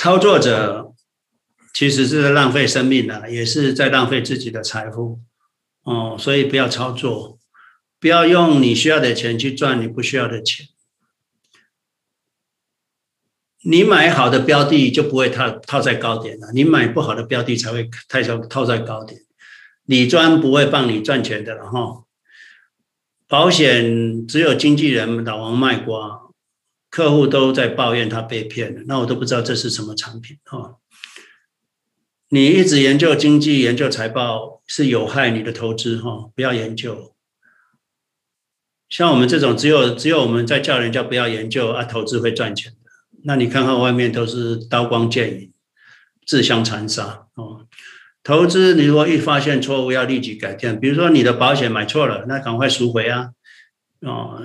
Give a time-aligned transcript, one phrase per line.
[0.00, 0.94] 操作者
[1.74, 5.20] 其实是在浪费生命的，也是在浪费自己的财富
[5.82, 7.38] 哦，所以不要操作，
[8.00, 10.68] 不要用你需要的钱去赚你不需要的钱。
[13.62, 19.20] 你买好的标的就不会套套在高点了，你买不好的标的才会太套套在高点。
[19.84, 22.04] 理专不会帮你赚钱的了哈，
[23.28, 26.22] 保险只有经纪人老王卖瓜，
[26.90, 30.76] 客户都在抱怨他被骗了，那我都不知道这是什么产品哈。
[32.28, 37.14] 你一直研究经济、研究财报是有害你的投资哈，不要研究。
[38.88, 42.90] 像我们这种只有只有我们在叫人家不要研究啊，投资会赚钱的。
[43.24, 45.52] 那你看看外面都是刀光剑影、
[46.26, 47.66] 自相残杀哦。
[48.22, 50.78] 投资你如果一发现错误，要立即改变。
[50.78, 53.30] 比如说你的保险买错了，那赶快赎回啊！
[54.00, 54.42] 哦，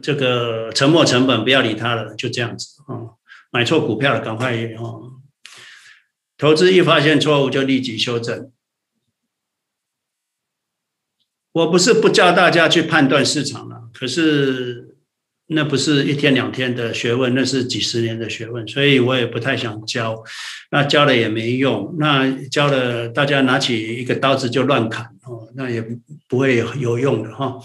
[0.00, 3.16] 这个沉没成本不要理它了，就这样子哦。
[3.50, 5.20] 买错股票了，赶快哦。
[6.36, 8.50] 投资一发现错误就立即修正。
[11.52, 14.90] 我不是不教大家去判断市场了，可是。
[15.48, 20.24] 那不是一天两天的学问，那是几十年的学问，所以我也不太想教。
[20.70, 25.86] 那教了也没用，那教了大家拿起一个刀子就乱砍哦，那也
[26.28, 27.58] 不会有用的哈。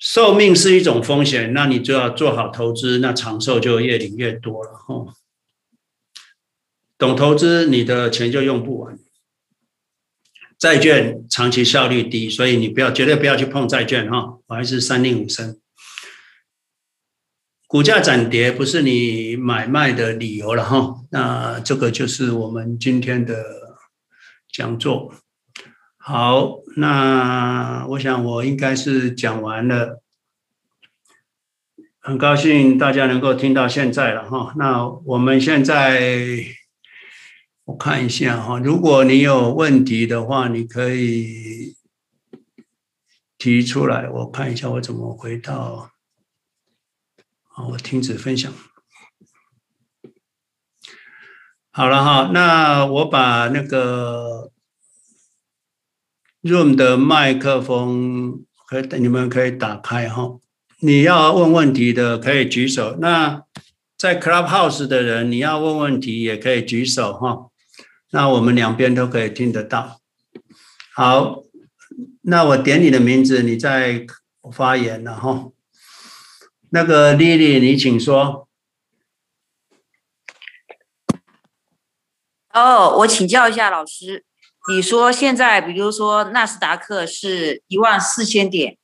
[0.00, 5.14] 寿命是一种风险，那你就要做好投资，那长寿就越领越多了哈。
[6.96, 8.98] 懂投资，你的钱就用不完。
[10.58, 15.60] 债券长期效率低，所以你不要绝对不要去碰债券哈，我还是三令五申。
[17.66, 23.76] 股价涨跌不是你买卖的理由了哈，那这个就是我们今天的
[24.50, 25.14] 讲座。
[26.02, 30.02] 好，那我想我应该是讲完了，
[31.98, 34.54] 很高兴大家能够听到现在了哈。
[34.56, 36.42] 那我们现在
[37.64, 41.76] 我看一下哈，如果你有问题的话，你可以
[43.36, 45.90] 提出来，我看一下我怎么回到。
[47.68, 48.50] 我停止分享。
[51.70, 54.50] 好了哈，那我把那个
[56.42, 60.38] Room 的麦克风可以，你们可以打开哈。
[60.78, 62.96] 你要问问题的可以举手。
[62.98, 63.42] 那
[63.98, 67.50] 在 Clubhouse 的人，你要问问题也可以举手哈。
[68.12, 70.00] 那我们两边都可以听得到。
[70.94, 71.42] 好，
[72.22, 74.06] 那我点你的名字，你再
[74.50, 75.50] 发言了哈。
[76.70, 78.48] 那个丽丽，你请说。
[82.52, 84.24] 哦，我请教一下老师，
[84.70, 88.76] 你说现在比如说纳斯达克是一万四千点，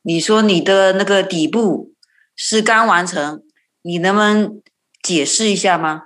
[0.00, 1.92] 你说你的那个底部
[2.34, 3.42] 是刚完成，
[3.82, 4.62] 你能不能
[5.02, 6.04] 解释一下吗？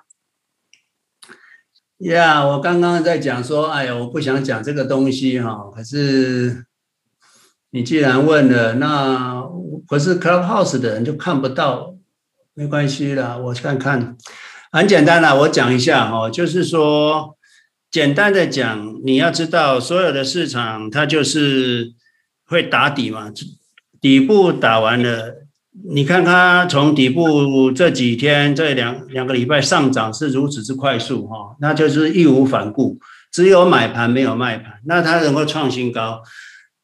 [1.98, 6.66] 呀我刚刚在讲说，哎呀，我不想讲这个东西哈，可是
[7.70, 9.44] 你既然问了，那。
[9.86, 11.94] 可是 Clubhouse 的人就看不到，
[12.52, 14.18] 没关系啦，我看看，
[14.70, 17.37] 很简单啦，我讲一下哈，就是说，
[17.90, 21.92] 简单的讲，你要知道，所有的市场它就是
[22.44, 23.32] 会打底嘛，
[24.00, 25.46] 底部打完了，
[25.90, 32.98] 你看它从底部这几天这两两个礼拜上涨是如此之快速哈，那就是义无反顾，
[33.32, 36.22] 只有买盘没有卖盘，那它能够创新高。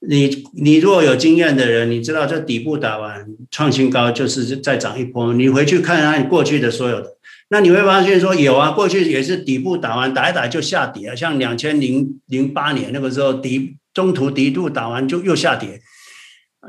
[0.06, 5.32] 你你如果有经验的人，你知道这底部打完创新高，就是再涨一波。
[5.32, 7.13] 你回去看看过去的所有的，
[7.50, 15.80] 那你会发现说有啊，过去也是底部打完打一打就下跌啊，像两千零零八年那个时候底中途底部打完就又下跌。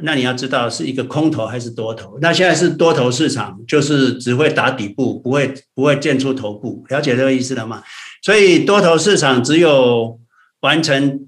[0.03, 2.17] 那你要知道是一个空头还是多头？
[2.21, 6.83] 那现在是多头市场，就是只会打底部，不会不会建出头部。
[6.89, 7.81] 了解这个意思了吗？
[8.21, 10.19] 所以多头市场只有
[10.59, 11.27] 完成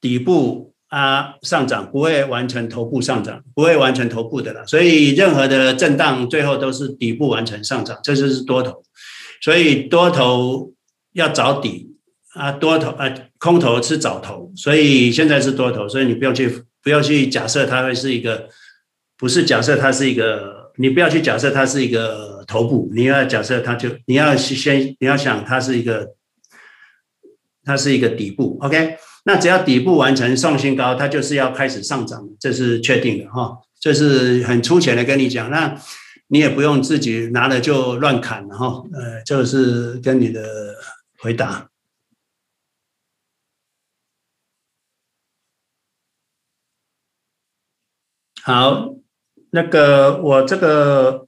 [0.00, 0.66] 底部。
[0.88, 4.64] 啊，上涨不会完成头部上涨，不会完成头部的了。
[4.66, 8.84] 所以任何的震荡最后都是底部完成上涨，这就是多头。
[9.40, 10.72] 所以多头
[11.12, 11.94] 要找底
[12.34, 14.52] 啊，多头啊，空头是找头。
[14.56, 18.48] 所以现在是多头，所以你不要去不要去假设它会是一个，
[19.16, 26.14] 不是假设它是一个，你不要去假设它是一个头部，你要假设它就你要先你要想它是一个，
[27.64, 28.96] 它是一个底部，OK。
[29.24, 33.58] 那只要底部完成创新高，它就是要开始上涨，这是确定的哈。
[33.80, 35.76] 这是很粗浅的跟你讲，那
[36.28, 38.82] 你也不用自己拿了就乱砍了哈。
[38.92, 40.74] 呃，这是跟你的
[41.18, 41.68] 回答。
[48.42, 48.94] 好，
[49.50, 51.26] 那个我这个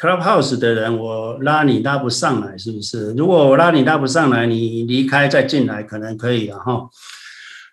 [0.00, 3.12] Clubhouse 的人，我拉你拉不上来，是不是？
[3.14, 6.88] 如果我拉你拉不上来，你离开再进来，可能可以了哈。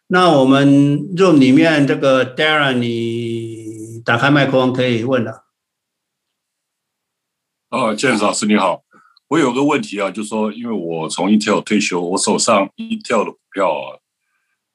[0.08, 5.45] 那我们 Room 里面这个 Darren，你打开麦克风可以问了。
[7.70, 8.84] 哦，James 老师你好，
[9.28, 14.00] 我有个问题啊，就说，因为我从 Intel 退休，我手上 Intel 的股票啊，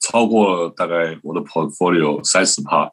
[0.01, 2.91] 超过了大概我的 portfolio 三十趴。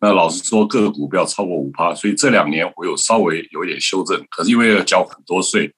[0.00, 5.72] 那老实说，各个股票超过五趴，所以这两年我有稍微有一点修正，可是因为要缴很多税，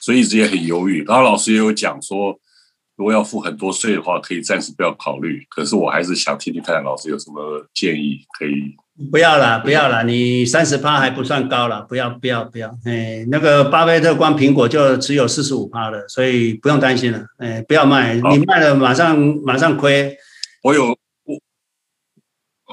[0.00, 1.04] 所以一直也很犹豫。
[1.04, 2.38] 然后老师也有讲说，
[2.96, 5.46] 如果要付很多税的话，可以暂时不要考虑。
[5.48, 8.76] 可是我还是想听听看老师有什么建议可以。
[9.12, 12.76] 不要了，不要了，你三十趴还不算高了，不要，不要，不要。
[12.84, 17.24] 哎，那个巴菲特光苹果就只有四十五趴了，所以不用担心了。
[17.38, 20.16] 哎，不要卖，你卖了马上马上亏。
[20.64, 21.36] 我有我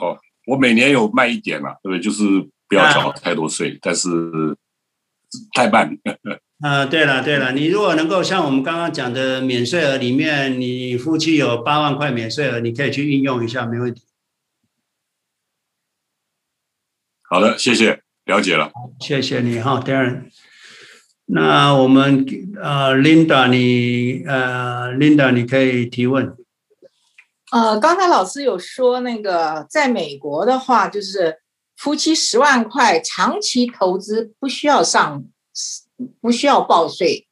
[0.01, 0.17] 哦，
[0.47, 1.99] 我每年有卖一点嘛，对不对？
[1.99, 2.23] 就是
[2.67, 4.09] 不要缴太多税，啊、但是
[5.53, 5.95] 太慢。
[6.63, 14.01] 啊，对了对了，你如果能够像我们刚刚讲的免税额里面，你夫妻有八万块免税额，你可以去运用一下，没问题。
[17.27, 18.71] 好的，谢谢，了解了。
[18.99, 20.29] 谢谢你哈，Darren。
[21.25, 22.23] 那我们
[22.61, 26.35] 呃，Linda，你呃，Linda，你可以提问。
[27.51, 31.39] 呃，刚才老师有说那个，在美国的话，就是
[31.75, 35.23] 夫妻十万块长期投资不需要上，
[36.21, 37.27] 不需要报税。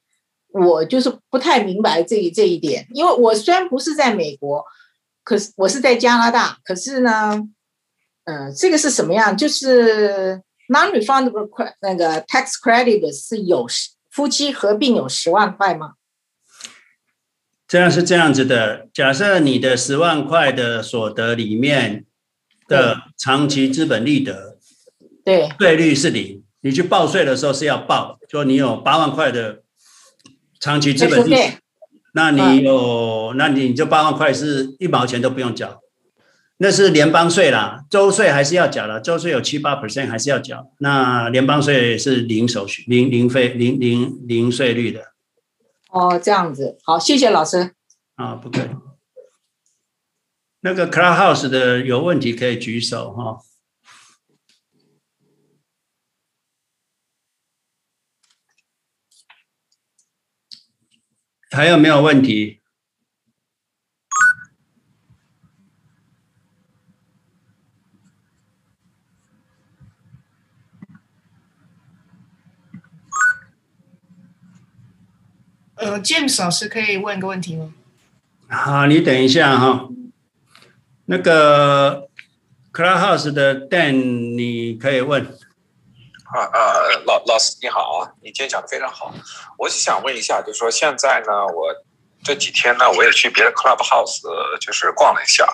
[0.49, 4.65] 我就是不太明白这一这一点，因为我虽然不是在美国，
[5.23, 7.47] 可是我是在加拿大，可是呢。
[8.25, 9.35] 嗯、呃，这个是什么样？
[9.35, 11.49] 就是 non-refundable
[11.81, 13.67] 那个 tax credit 是有
[14.09, 15.93] 夫妻合并有十万块吗？
[17.67, 22.05] 这样是这样子的，假设你的十万块的所得里面
[22.67, 24.57] 的长期资本利得，
[25.25, 29.63] 对，税率是零，你去报税的时候是要报，说你有八万块的
[30.59, 31.57] 长期资本利得，
[32.13, 35.82] 那你有，嗯、那你就八万块是一毛钱都不用缴。
[36.57, 40.71] 那是联邦税啦，州税还是要缴的，州税有七八 percent 还是要缴。
[40.79, 45.13] 那联邦税是零手续、零零费、零零零税率的。
[45.89, 47.75] 哦，这样子，好，谢谢老师。
[48.15, 48.69] 啊，不客气。
[50.61, 53.39] 那个 Clubhouse 的有问题可以举手哈。
[61.51, 62.62] 还有没有问题？
[75.83, 77.73] 呃，James 老师可以问个问题吗？
[78.49, 79.89] 好，你等一下哈。
[81.07, 82.07] 那个
[82.71, 85.25] Clubhouse 的 Dan，你可以问。
[85.25, 86.73] 啊啊，
[87.05, 89.13] 老老师你好啊，你今天讲的非常好。
[89.57, 91.75] 我是想问一下，就是说现在呢，我
[92.23, 94.21] 这几天呢，我也去别的 Clubhouse
[94.59, 95.45] 就是逛了一下，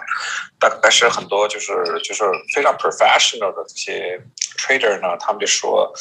[0.60, 1.74] 大概是很多就是
[2.04, 2.24] 就是
[2.54, 4.22] 非常 professional 的这些
[4.58, 5.92] trader 呢，他们就说，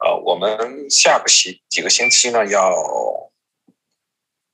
[0.00, 2.72] 呃，我们下个星几个星期呢要。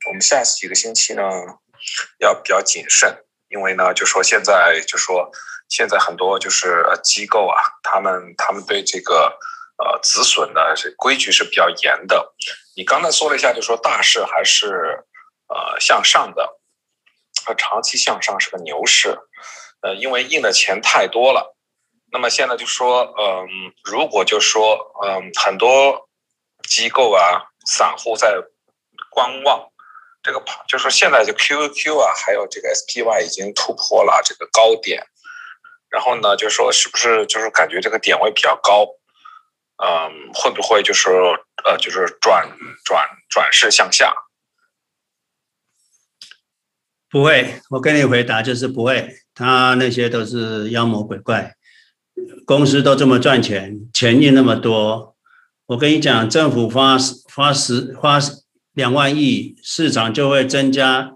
[0.07, 1.23] 我们下几个星期呢，
[2.19, 5.31] 要比较谨慎，因为呢，就说现在就说
[5.69, 9.39] 现在很多就是机构啊，他们他们对这个
[9.77, 12.35] 呃止损的规矩是比较严的。
[12.77, 15.05] 你刚才说了一下，就说大势还是
[15.49, 16.59] 呃向上的，
[17.45, 19.19] 和长期向上是个牛市，
[19.83, 21.57] 呃，因为印的钱太多了。
[22.13, 23.47] 那么现在就说，嗯、
[23.85, 26.09] 如果就说，嗯、很多
[26.69, 28.35] 机构啊，散户在
[29.11, 29.69] 观望。
[30.23, 35.03] 这个就是现在就 QQ 啊，还有这个 SPY 已经突破了这个高点，
[35.89, 38.87] 然后呢，就是说是不是就是感觉这个点位比较高，
[39.83, 41.09] 嗯，会不会就是
[41.65, 42.47] 呃就是转
[42.85, 44.15] 转转势向下？
[47.09, 51.55] 不会，我跟你回答就是不会，他那些都是妖魔鬼怪，
[52.45, 55.17] 公司都这么赚钱，钱印那么多，
[55.65, 58.21] 我跟你讲，政府发发十发。
[58.75, 61.13] 两万亿，市场就会增加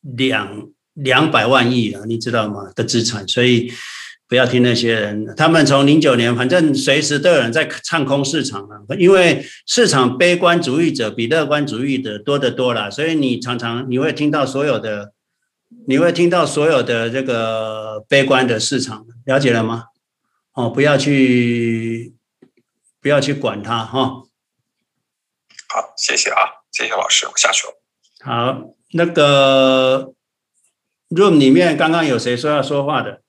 [0.00, 2.72] 两两百万亿了，你知道吗？
[2.74, 3.72] 的资产，所以
[4.28, 15.12] 不要听那些人，他们从零九年，反正随时都有人在唱空市场啊，因为市场悲观主义者比乐观主义者多得多了，所以你常常你会听到所有的，
[15.86, 19.84] 你会听到所有的这个悲观的市场，了解了吗？
[20.54, 22.14] 哦，不要去，
[23.02, 24.22] 不要去管它哈。
[25.74, 27.74] 好，谢谢啊，谢谢老师，我下去了。
[28.20, 30.12] 好，那个
[31.10, 33.22] room 里面刚刚有谁说要说话的？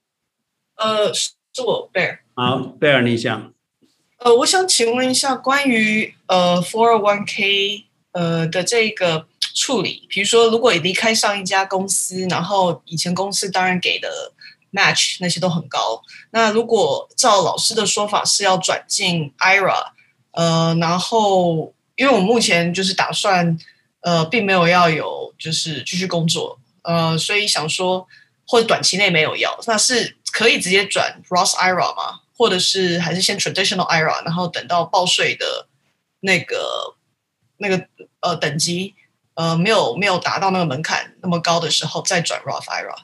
[0.76, 1.32] 呃，是
[1.66, 2.20] 我贝尔。
[2.36, 3.52] 好，贝尔，你想？
[4.20, 9.26] 呃，我想请问一下关于呃 four one k 呃的这个
[9.56, 14.32] 处理，比如说如果你离开上一家公司，然后以前公司当然给的
[14.72, 16.00] match 那些都很高，
[16.30, 19.88] 那如果照老师的说法是要转进 IRA，
[20.30, 23.58] 呃，然后因为我目前就是打算
[24.02, 28.08] 呃并没有要有就是继续工作，呃，所以想说
[28.48, 32.22] 或短期内没有要，那是可以直接转 Roth IRA 吗？
[32.38, 35.68] 或者是还是先 traditional IRA，然后等到报税的
[36.20, 36.96] 那个
[37.58, 37.88] 那个
[38.20, 38.94] 呃等级
[39.36, 43.04] 呃没有没有达到那个门槛那么高的时候再转 Roth IRA。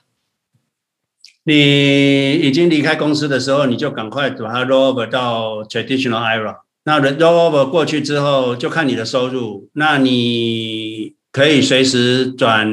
[1.44, 6.58] 你已经离开公司的时候，你就赶快把它 roll over 到 traditional IRA。
[6.84, 12.68] 那 roll over 过去之后，就看你的收入，那你可以随时转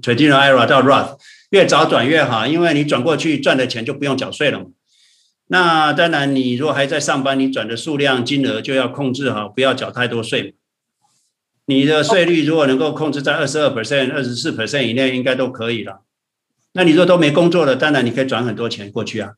[0.00, 1.16] traditional IRA 到 Roth，
[1.50, 4.66] 越早转越好，因为你转过去赚的钱就不用缴税了嘛。
[5.48, 10.54] 那当然，你如果还在上班，你转的数量、金额就要控制好，不要缴太多税。
[11.66, 16.02] 你的税率如果能够控制在二十二 percent、二十四 percent 以内，应该都可以了。
[16.72, 19.32] 那你如果都没工作了，当然你可以转很多钱过去啊。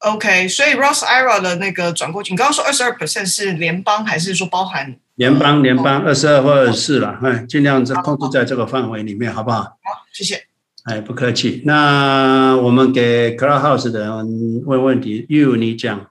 [0.00, 4.98] OK，所以 Ross IRA 的那个转过去，你刚刚说二十二 percent 是联邦还是说包含？
[5.16, 9.60] 联邦，联邦二十二或二十四了，哎，尽量在控制在这个范围里面，好不好？
[9.60, 10.46] 好，谢谢。
[10.84, 11.62] 哎，不客气。
[11.66, 16.10] 那我们给 Clubhouse 的人问问题，You 你讲。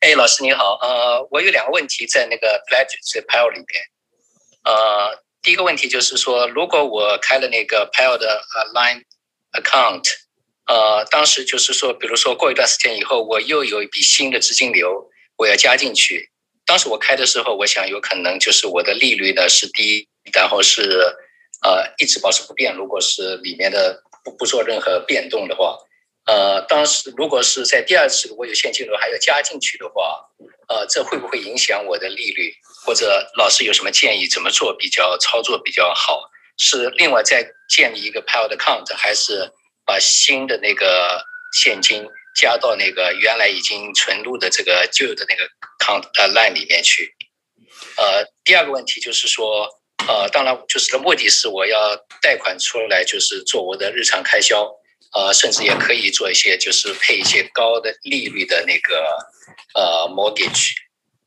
[0.00, 3.66] 哎，老师你好，呃，我有两个问题在那个 Pledge 这 Pile 里面。
[4.64, 9.04] 呃，第一个问题就是说，如果我开了那个 Pile 的呃 Line
[9.52, 10.04] Account，
[10.66, 16.30] 呃，当时就是说，比如说过一段时间以后，我又有一笔新的资金流，我要加进去。
[16.66, 21.16] 当时我开的时候，我想有可能就是我的利率呢是低，然后是
[21.62, 22.74] 呃一直保持不变。
[22.74, 25.78] 如果是里面的不不做任何变动的话，
[26.28, 30.28] 呃，当时如果是在第二次如果有现金流还要加进去的话，
[30.68, 32.54] 呃，这会不会影响我的利率？
[32.84, 36.30] 或者老师有什么建议，怎么做比较操作比较好？
[36.58, 39.50] 是另外再建立一个 Pile Account，还是
[39.86, 42.06] 把新的那个现金？
[42.38, 45.42] 加到那个原来已经存入的这个旧的那个
[45.84, 47.16] count 呃 line 里面去。
[47.96, 49.66] 呃，第二个问题就是说，
[50.06, 54.70] 呃，当然就是的目的是我要贷款出来，就是做我的日常开销，
[55.14, 59.16] 呃，甚至也可以做一些就是配一些高的利率的那个
[59.74, 60.72] 呃 mortgage。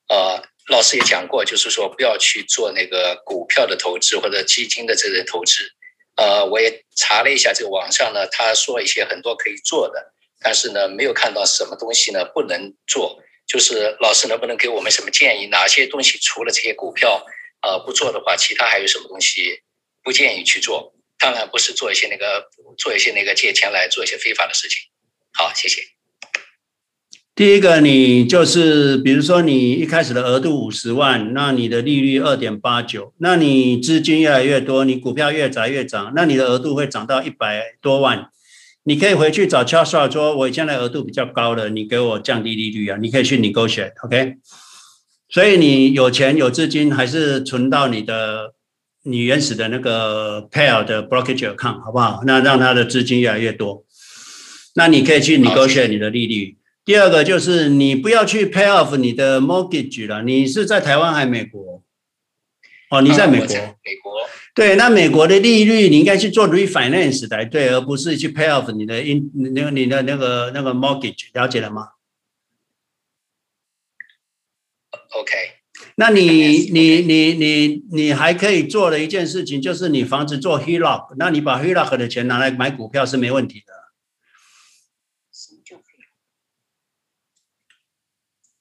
[0.08, 5.72] 呃，老师也讲过，就是说不要去做那个股票的投资或者基金的这些投资。
[6.16, 10.14] 呃，我也查了一下这个网上呢，他说一些很多可以做的。
[10.44, 15.46] 但是呢，没有看到什么东西呢不能做，就是老师能不能给我们什么建议？
[15.48, 17.24] 哪些东西除了这些股票，
[17.62, 19.62] 呃，不做的话，其他还有什么东西
[20.04, 20.94] 不建议去做？
[21.22, 24.80] 当然不是做一些那个做一些那个借钱来做一些非法的事情。
[25.34, 25.82] 好，谢谢。
[27.34, 38.30] 第一个，你就是比如说你一开始的额度五十万，那你的利率二点八九，那你资金越来越多，你股票越涨越涨，那你的额度会涨到一百多万。
[38.84, 42.98] 你可以回去找 Charles 说，我现在额度比较高了，你给我降低利率啊？
[43.00, 44.38] 你可以去 negotiate，OK？
[45.30, 48.54] 所以你有钱有资金，还是存到你的
[49.03, 52.22] 你原始的那个 pair 的 brokerage account，好不好？
[52.25, 53.86] 那让他的资金越来越多，
[54.75, 56.58] 那你可以去 negotiate 你的利率。
[56.84, 60.24] 第二个就是你不要去 pay off 你的 mortgage 了。
[60.24, 61.84] 你是在台湾还是美国？
[62.89, 63.48] 哦，你在美国。
[63.48, 64.12] 美国。
[64.53, 71.89] 对，那美国的利率你应该去做 refinance 才对，而不是去 pay off 你的 in 那个你的那个那个 mortgage，了解了吗
[75.12, 75.31] ？OK，
[75.95, 83.74] 那你你你你你还可以做的一件事情，就是你房子做 HELOC，那你把 HELOC 的钱拿来买股票是没问题的。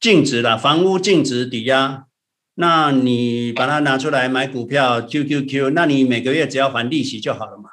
[0.01, 2.07] 净值的房屋净值抵押。
[2.55, 7.71] 那你把它拿出来买股票，QQQ，那你每个月只要还利息就好了嘛。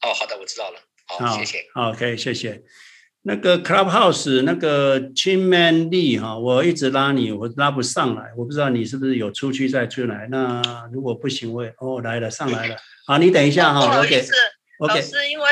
[0.00, 0.80] 哦，好的，我知道了。
[1.06, 1.66] 好，谢谢。
[1.74, 2.62] OK，谢谢。
[3.28, 10.26] 那个 Clubhouse 那个 Chinman Lee 哈，我一直拉你，我拉不上来，我不知道你是不是有出去再出来。
[10.30, 12.76] 那如果不行，我也哦来了，上来了。
[13.06, 13.80] 好，你等一下哈。
[13.86, 14.32] 不好意思
[14.80, 15.46] 老师，因为。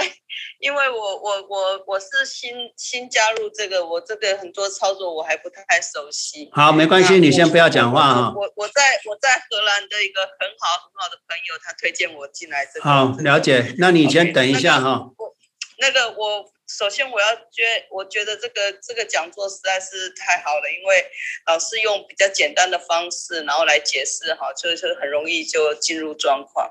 [0.58, 6.48] 因为我我我我是新新加入这个，我这个很多操作我还不太熟悉。
[6.52, 8.32] 好，没关系，你先不要讲话哈。
[8.34, 12.88] 我我在我在荷兰的一个很好很好的朋友，他推荐我进来这个。
[12.88, 13.74] 好，了解。
[13.78, 15.10] 那你先等一下哈。
[15.18, 15.36] 我
[15.78, 16.50] 那个我。
[16.68, 21.06] 首先，我要觉，我觉得这个这个讲座实在是太好了，因为
[21.46, 26.68] 老师用比较简单的方式，然后来解释哈，就是很容易就进入状况。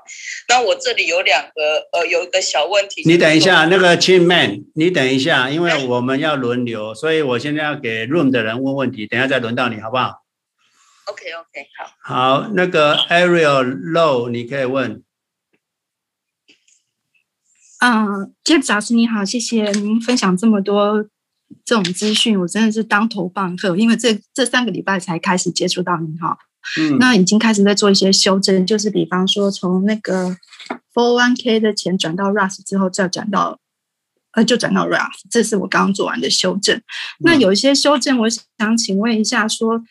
[0.48, 3.02] 那我这里有两个，呃，有一个小问题。
[3.06, 10.22] 你等一下，那个 Chin Man，你等一下，因为我们要轮流，所以我现在要给 Room 的人问问题，等一下再轮到你，好不好
[11.06, 12.42] ？OK OK，好。
[12.42, 15.05] 好，那个 Ariel Low，你可以问。
[17.88, 21.04] 嗯，James 老师你好，谢谢您分享这么多
[21.64, 26.36] 这种资讯，我真的是当头棒喝，因为这这三个礼拜才开始接触到您哈。
[26.80, 30.36] 嗯，那已经开始在做一些修正，就是比方说从那个
[30.92, 33.60] for one K 的钱转到 Roth 之后，再转到
[34.32, 36.82] 呃就转到 Roth，这是我刚刚做完的修正。
[37.20, 39.84] 那有一些修正，我想请问一下说，说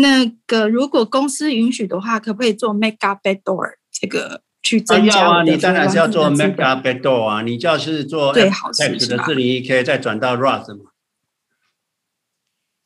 [0.00, 4.40] 那个如果公司允许的话，可不可以做 Make up backdoor 这个？
[4.66, 10.90] 去增加啊，你当然是要做 make up backdoor 啊，你就要是做最好是的四零一 k 再转到嘛。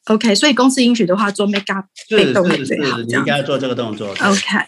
[0.05, 4.11] OK，所以公司允许的话，做 make up backdoor 是最好，你应该要做这个动作。
[4.11, 4.59] OK，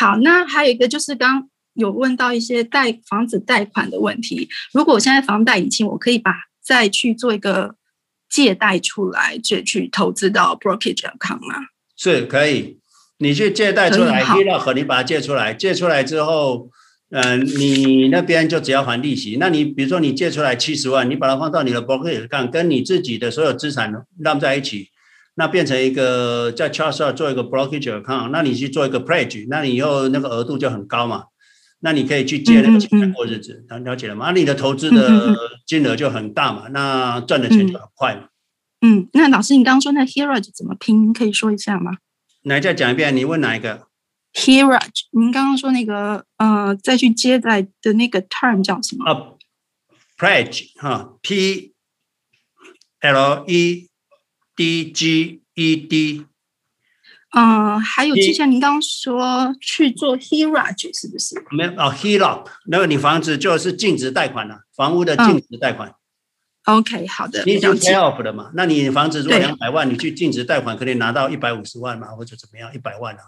[0.00, 7.76] 好，那还有一个就是刚有问到一些贷房子贷款的问题，如果我现在房贷已清，我可以把再去做一个
[8.28, 11.66] 借贷出来，就去投资到 brokerage account 吗？
[11.96, 12.79] 是可以。
[13.20, 16.70] 你去借贷出来，HELOC 你把它借出来，借出来之后，
[17.10, 19.36] 嗯、呃，你那边就只要还利息。
[19.38, 24.88] 那你比如说你借出来七十万，你把它放到你的 brokerage account，跟你自己的所有资产让在一起，
[25.34, 31.24] 那变成一个在 Charles 做一个 brokerage account，那你去做一个 pledge，那你以后那个额度就很高嘛。
[31.82, 34.26] 那你可以去借那个钱来过日子，嗯嗯嗯了解了吗？
[34.26, 35.34] 那你的投资的
[35.66, 38.24] 金额就很大嘛，那赚的钱就很快嘛。
[38.82, 41.12] 嗯，那老师，你刚刚说那 HELOC 怎么拼？
[41.12, 41.98] 可以说一下吗？
[42.42, 43.88] 来，再讲一遍，你问哪一个
[44.32, 49.04] ？HELOC，您刚刚说那个，呃，再去接待的那个 term 叫什么？
[49.04, 49.36] 啊、
[50.16, 51.74] uh,，pledge 哈，P
[53.00, 53.90] L E
[54.56, 56.26] D G E D。
[57.32, 61.44] 嗯、呃，还有之前您刚刚说去做 HELOC 是不是？
[61.50, 65.90] 没有哦，HELOC，那个你房子就是净值贷款了，房屋的净值贷款。
[65.90, 65.94] 嗯
[66.76, 67.42] OK，好的。
[67.44, 68.50] 你已经 pay off 了嘛？
[68.54, 72.72] 那你房子如果两百万，你去净值贷款可以拿到一百五十万嘛，或者怎么样？
[72.74, 73.20] 一百万啊。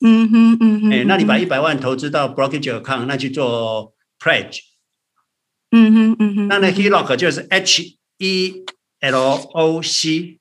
[0.00, 0.92] 嗯哼嗯哼。
[0.92, 4.60] 哎，那你把一百万投资到 brokerage account，那去做 pledge。
[5.70, 6.48] 嗯哼嗯哼。
[6.48, 8.64] 那那 HELOC 就是 H E
[9.00, 9.16] L
[9.52, 10.38] O C。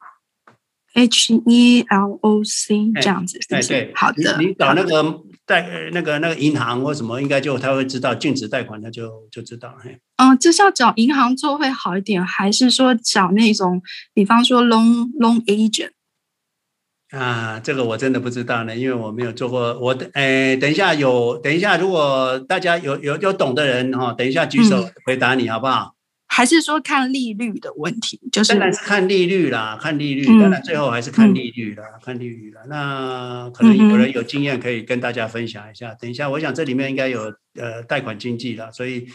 [0.94, 3.92] H E L O C 这样子，对对。
[3.96, 4.38] 好的。
[4.40, 5.22] 你找那个。
[5.54, 9.76] 贷那个那个银行或什么，应该就他会知道禁止贷款，他就就知道。
[10.18, 13.82] 嗯，这是要找银行做会好一点，还是说找那种，
[14.14, 15.92] 比方说 loan loan agent？
[17.12, 19.80] 啊，这个我真的不知道呢，因为我没有做过。
[19.80, 25.94] 我诶，等一下有，等一下如果大家有有有懂的人哈，等一下举手回答你好不好？
[26.36, 32.62] 还是说看利率的问题，就是当然是看利率啦，看利率，当然最后还是看利率啦，嗯、看利率啦。
[32.68, 35.92] 那可能有人有经验可以跟大家分享一下。
[35.92, 39.06] 嗯、等一下，我想这里面应该有呃贷款经济啦，所以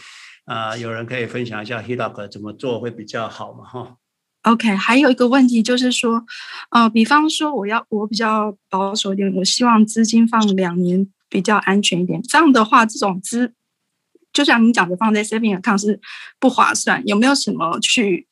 [0.45, 3.65] 啊、呃，有人可以分享一下 HELOC 怎么做会比较好嘛？
[3.65, 3.95] 哈。
[4.43, 6.23] OK，还有一个问题就是说，
[6.71, 12.21] 呃，比方说我要我比较保守一点，我希望资金放两年比较安全一点。
[12.23, 13.53] 这样的话，这种资
[14.33, 15.99] 就像你讲的，放在 saving account 是
[16.39, 17.01] 不划算。
[17.05, 18.27] 有没有什么去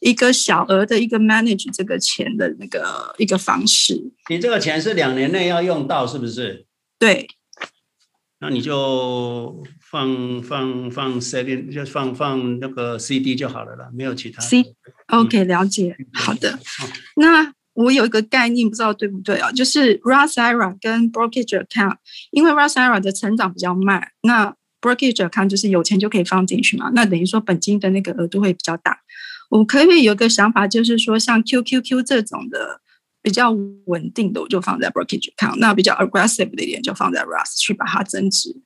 [0.00, 4.12] 一个小额的一个 manage 这个钱的那个一个方式？
[4.28, 6.66] 你这个钱是两年内要用到，是不是？
[6.98, 7.28] 对。
[8.40, 14.42] 那你就放放放 saving，就放放那个 CD 就好了啦，没有其他。
[14.42, 14.64] C
[15.06, 15.96] OK，了解。
[16.12, 16.58] 好的。
[17.14, 19.52] 那我有一个概念，不知道对不对啊？
[19.52, 21.98] 就是 r o s h IRA 跟 Brokerage Account，
[22.32, 28.98] 因为 r o s h IRA 的成长比较慢，那 Brokerage account 就是有钱就可以放进去嘛，那等于说本金的那个额度会比较大。
[29.48, 32.80] 我可以有个想法，就是说像 QQQ 这种的
[33.22, 33.50] 比较
[33.86, 38.60] 稳定的，我就放在 Brokerage account；那比较 aggressive 的一点，就放在 Roth 去把它增值。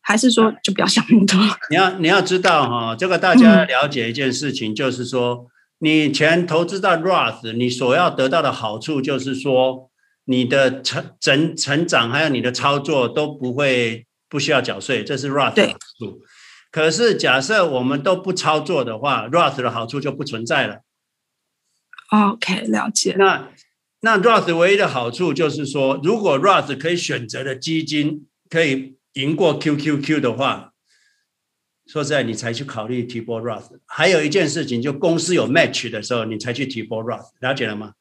[0.00, 1.38] 还是说就不要想那么多？
[1.68, 5.46] 你要你要知道哈，这个大家了解一件事情，就是说
[5.80, 9.90] 你钱投资到 Roth，你所要得到的好处就是说
[10.24, 14.05] 你的成成成长还有你的操作都不会。
[14.28, 16.22] 不需要缴税，这是 Roth 的好处。
[16.70, 20.80] 可是假设我们都不操作的话，Roth 的好处就不存在了。
[22.10, 23.14] OK，了解。
[23.18, 23.48] 那
[24.00, 30.72] 那 Roth 唯一的好处就是说，如果 Roth 可以选择的基金可以赢过 QQQ 的话，
[31.86, 33.78] 说实在，你才去考虑提拨 Roth。
[33.86, 37.92] 还有一件事情，就公司有 match 的时候，你才去提拨 Roth，了解了吗？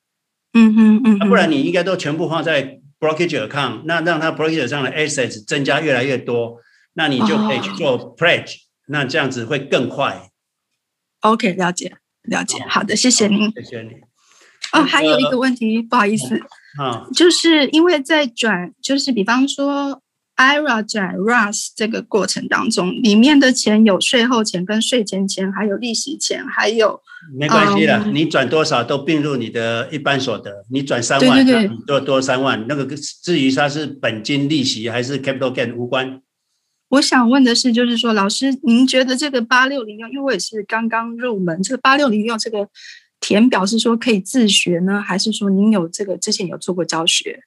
[0.54, 1.30] 嗯哼嗯嗯。
[1.30, 2.82] 不然你应该都全部放在。
[3.06, 6.60] Brokerage account，那让它 brokerage 上的 assets 增加越来越多，
[6.94, 8.56] 那你就可以去做 pledge，
[8.88, 10.32] 那这样子会更快。
[11.22, 13.92] OK，了解了解，好的，谢谢您，谢谢你。
[14.72, 16.40] 哦，还有一个问题，不好意思，
[16.80, 20.02] 啊，就是因为在转，就是比方说
[20.36, 27.02] IRA 转 Roth 这个过程当中，里面的钱有税后钱、跟税前钱，还有利息钱，还有
[27.34, 30.66] 没关系的，你转多少都并入你的一般所得。
[30.70, 32.86] 你转三万，对对对，多多三万，那个
[33.24, 36.22] 至于它是本金利息还是 capital gain 无关。
[36.90, 42.70] 我想问的是，就是说，老师，您觉得这个八六零六，因为我也是刚刚入门，这个八六零六这个
[43.20, 47.42] 填表是说可以自学呢，还是说您有这个之前有做过教学？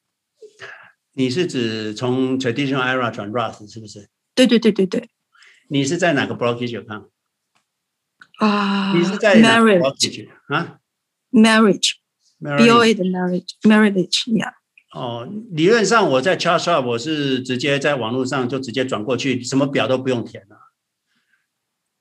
[1.14, 4.08] 你是指从 traditional IRA 转 Roth 是不是？
[4.34, 5.08] 对对对对对。
[5.68, 7.04] 你是在哪个 brokerage 看？
[8.38, 10.78] 啊，你是在 marriage 啊
[11.32, 14.52] ？marriage，BOA 的 marriage，marriage，yeah。
[14.94, 20.56] 哦，理论上我在 Charles Schwab 我是直接在网络上就直接转过去，什么表都不用填了。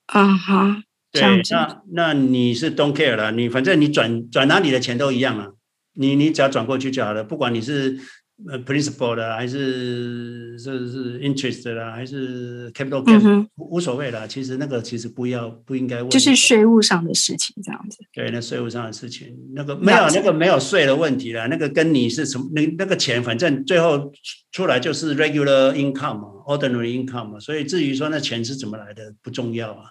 [0.06, 1.20] 啊哈，对，
[1.50, 5.54] 那那你是 don't care 了，你反正你转转哪里的钱都一样了，
[5.94, 8.00] 你你只要转过去就好了，不管你是。
[8.46, 14.28] 呃，principal 的还是是是 interest 的啦，还是 capital gain，嗯、无所谓啦。
[14.28, 17.98] 其实那个其实不要不应该问，就是税务上的事情这样子。
[18.12, 21.48] 对，那税务上的事情，那个没有那个没有税的问题啦。
[21.48, 24.12] 那个跟你是什么那那个钱，反正最后
[24.52, 27.40] 出来就是 regular income 嘛，ordinary income 嘛。
[27.40, 29.90] 所以至于说那钱是怎么来的不重要啊。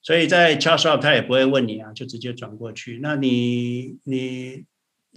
[0.00, 3.00] 所以在 Charles Schwab 他也不会问你啊，就直接转过去。
[3.02, 4.64] 那你你。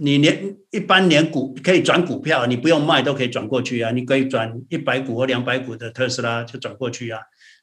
[0.04, 3.92] 你连一般连股可以转股票，你不用卖都可以转过去啊！
[3.92, 7.20] 你可以转一百股或两百股的特斯拉就转过去啊，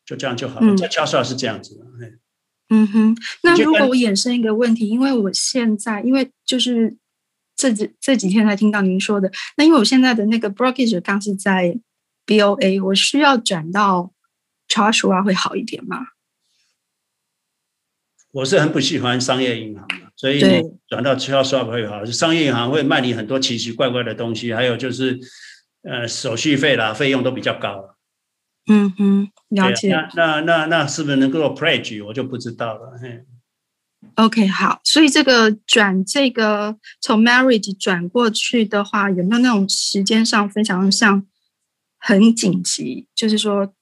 [0.07, 0.77] 就这样就好了。
[0.77, 1.85] 在 Schwab 是这样子的。
[2.69, 6.97] 嗯哼，那如果我衍生一个问题，因为我现在因为就是
[7.57, 11.77] 这几这几天才听到您说的，那因为我现在的那个 brokerage 刚是在
[12.25, 14.13] BOA，我需要转到
[14.69, 16.07] Charles Schwab 会好一点吗？
[18.31, 20.08] 我是很不喜欢商业银行的。
[20.19, 25.17] 所以你转到 Charles Schwab 会好，商业银行会卖你很多奇奇怪怪的东西，还有就是，
[25.83, 27.95] 呃，手续费啦，费用都比较高。
[28.67, 29.91] 嗯哼，了解。
[29.93, 32.05] 那那那那是不是能够 pledge？
[32.05, 32.99] 我就不知道了。
[33.01, 33.25] 嘿。
[34.17, 34.81] OK，好。
[34.83, 41.25] 所以这个转这个从 marriage 转过去的话，有没有那种时间上非常像
[41.97, 43.07] 很紧急？
[43.15, 43.73] 就是说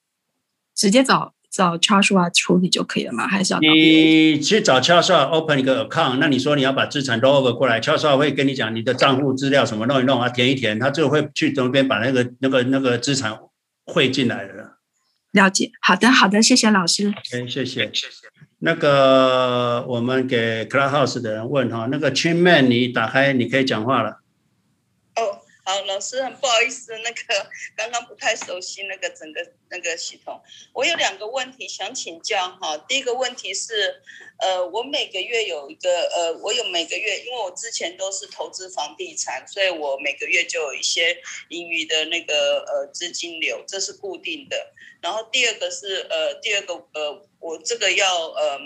[0.75, 1.33] 直接找。
[1.56, 3.26] 找 Charles Schwab 处理就可以了吗？
[3.26, 6.18] 还是要你去找 Charles open 一个 account？
[6.18, 13.34] 那你说你要把资产 roll over 过来，Charles 会跟你讲你的账户资料什么弄一弄啊，填一填，他就会去那边把那个那个那个资产
[13.86, 14.76] 汇进来了。
[15.32, 17.08] 了解，好的好的，谢谢老师。
[17.08, 18.06] OK，谢谢谢谢。
[18.58, 24.18] 那个我们给 Clubhouse 的人问哈，那个 Chinman 你打开你可以讲话了。
[25.68, 30.40] 好，老师，很不好意思，那个 刚刚不太熟悉那个整个那个系统。
[30.72, 32.79] 我有两个问题想请教哈。
[32.87, 34.00] 第一个问题是，
[34.38, 44.72] 呃，我每个月有一个呃，我有每个月，因为我之前都是投资房地产，所以我每个月就有一些盈余的那个呃资金流，这是固定的。
[45.02, 48.61] 然后第二个是呃，第二个呃，我这个要呃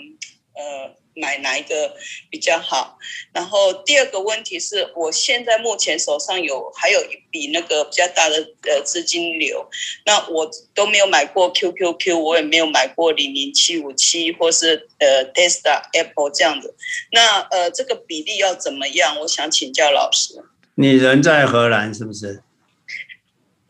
[0.53, 1.00] 呃。
[1.15, 1.95] 买哪一个
[2.29, 2.97] 比较好？
[3.33, 9.69] 然后第二个问题是我现在目前手上有还有一笔那个比较大的呃资金流，
[10.05, 16.73] 那我都没有买过 QQQ，我也没有买过零零七五七或是呃 Tesla Apple 这样的。
[17.11, 19.19] 那呃这个比例要怎么样？
[19.19, 20.43] 我想请教老师。
[20.75, 22.41] 你人在荷兰是不是？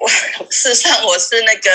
[0.01, 0.09] 我
[0.49, 1.69] 事实上我是那个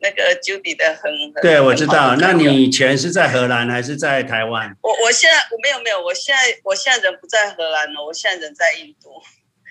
[0.00, 2.16] 那个 Judy 的很对，我知道。
[2.16, 4.76] 那你以前是在荷兰还是在台湾？
[4.82, 9.22] 我我现在我没有没有，我现在我现在人不在荷兰了，我现在人在印度。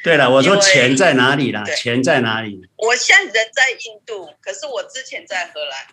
[0.02, 1.63] 对了，我说钱在哪里啦？
[1.76, 2.62] 钱在哪里？
[2.78, 5.88] 我现在人在印度，可是我之前在荷兰。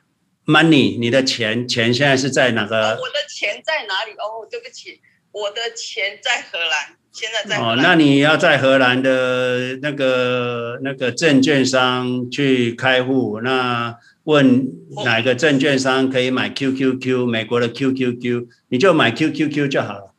[0.46, 2.90] Money，你的钱钱现在是在哪个？
[3.00, 4.12] 我的钱在哪里？
[4.12, 5.00] 哦，对不起，
[5.32, 6.96] 我的钱在荷兰。
[7.12, 14.68] 现在在哦，那你要在荷兰的那个那个证券商去开户，那问
[15.04, 20.14] 哪个证券商可以买 QQQ，美国的 QQQ，你就买 QQQ 就好了。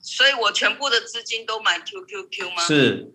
[0.00, 2.62] 所以我全部的资金都买 QQQ 吗？
[2.62, 3.12] 是。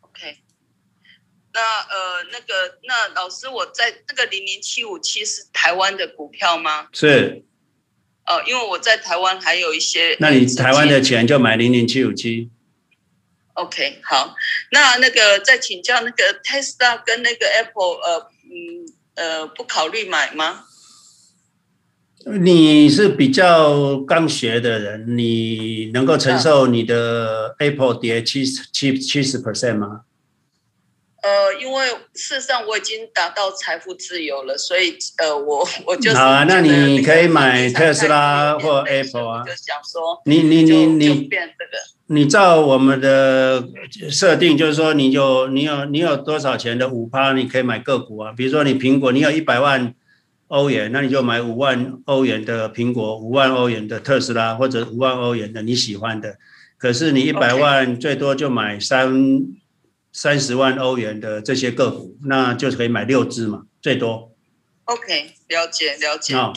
[0.00, 0.38] OK，
[1.52, 6.88] 那呃，那个那老师，我在那个零零七五七是台湾的股票吗？
[6.92, 7.44] 是。
[8.26, 12.50] 哦，因为我在台湾还有一些，那你台湾的钱就买零零七五七。
[13.54, 14.34] OK，好，
[14.72, 20.64] 那那个再请教那个 Tesla 跟那个 Apple，呃，嗯，呃，不考虑买吗？
[22.40, 30.00] 你是比较刚学的人，你能够承受你的 Apple 跌七七七十 percent 吗？
[31.24, 39.42] 呃，因为事实上我已经达到财富自由了，所以呃，我我就是好啊，那你可以买特斯拉或 Apple 啊。
[39.42, 41.82] 就想说，你你你你变这个。
[42.08, 43.66] 你照我们的
[44.10, 48.30] 设定，就是说，你有你有你有多少钱的五趴，你可以买个股啊。
[48.36, 49.94] 比如说你苹果，你有一百万
[50.48, 56.36] 欧元，那你就买五万欧元的苹果，五万欧元的特斯拉，或者五万欧元的你喜欢的。
[56.76, 59.40] 可是你一百万最多就买三
[60.14, 64.32] 三十万欧元的这些个股，那就可以买六只嘛，最多。
[64.84, 66.34] OK，了解了解。
[66.34, 66.54] 好，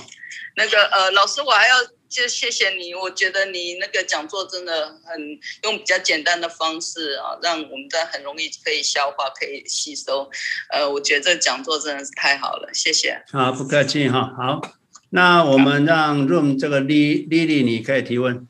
[0.55, 1.75] 那个呃，老师，我还要。
[2.09, 10.29] 就谢谢你，我觉得你那个讲座真的很用比较简单的方式啊，让我们在很容易可以消化、可以吸收。
[10.71, 13.21] 呃，我觉得这讲座真的是太好了，谢谢。
[13.29, 14.33] 好，不客气哈。
[14.37, 14.61] 好，
[15.09, 18.47] 那我们让 Room 这个 Lily，你可以提问。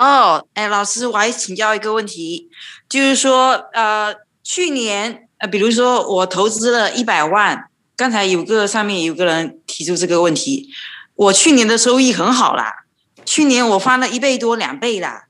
[0.00, 2.48] 哦，哎，老师，我还请教一个问题，
[2.88, 10.70] 就是说，呃，去年呃，比如说我投资了一百万，刚才有个上面有个人提出这个问题。
[11.14, 12.86] 我去年的收益很好啦，
[13.26, 15.26] 去年我翻了一倍多两倍啦，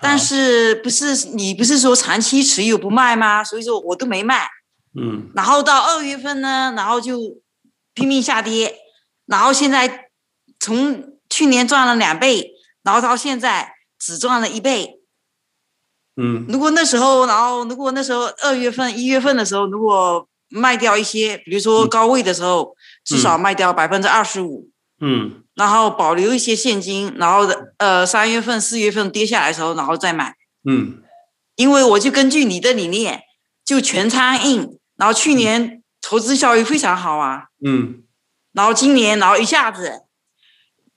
[0.00, 3.42] 但是不是你不是说长期持有不卖吗？
[3.42, 4.46] 所以说我都没卖，
[4.94, 7.18] 嗯，然后到二月份呢，然后就
[7.92, 8.76] 拼命下跌，
[9.26, 10.10] 然后现在
[10.60, 12.52] 从去年赚了两倍，
[12.84, 14.98] 然后到现在只赚了一倍，
[16.16, 24.68] 嗯，如果那时候，然后如果那时候二月份一月份的时候，如果卖掉一些，比如说高位的时候，至少卖掉百分之二十五。
[25.00, 30.34] 嗯，然后保留一些现金，然后呃三月份、四月份跌下来的时候，然后再买。
[30.68, 31.00] 嗯，
[31.54, 33.22] 因为我就根据你的理念，
[33.64, 37.44] 就全仓 in，然后去年投资效益非常好啊。
[37.64, 38.02] 嗯，
[38.52, 40.02] 然后今年，然后一下子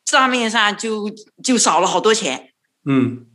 [0.03, 1.11] 账面上就
[1.43, 2.51] 就少了好多钱。
[2.85, 3.25] 嗯，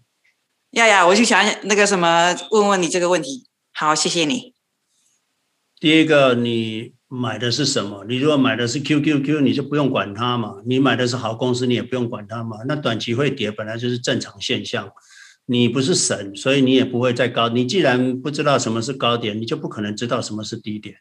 [0.71, 3.47] 亚亚，我就想那个什么，问问你这个问题。
[3.73, 4.55] 好，谢谢你。
[5.79, 6.95] 第一个你。
[7.13, 8.05] 买的是什么？
[8.09, 10.59] 你如果买的是 QQQ，你就不用管它嘛。
[10.65, 12.59] 你买的是好公司，你也不用管它嘛。
[12.69, 14.93] 那短期会跌，本来就是正常现象。
[15.47, 17.49] 你不是神，所以你也不会再高。
[17.49, 20.99] 你既然不知道什么是高点，你就不可能知道什么是低点。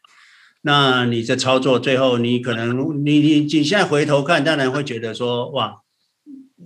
[0.62, 5.82] 那你的操作最后，你可能你你你现在回头看，当然会觉得说哇，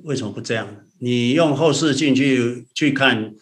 [0.04, 0.83] 为什么不这样？
[0.98, 3.34] 你用后视镜去去看，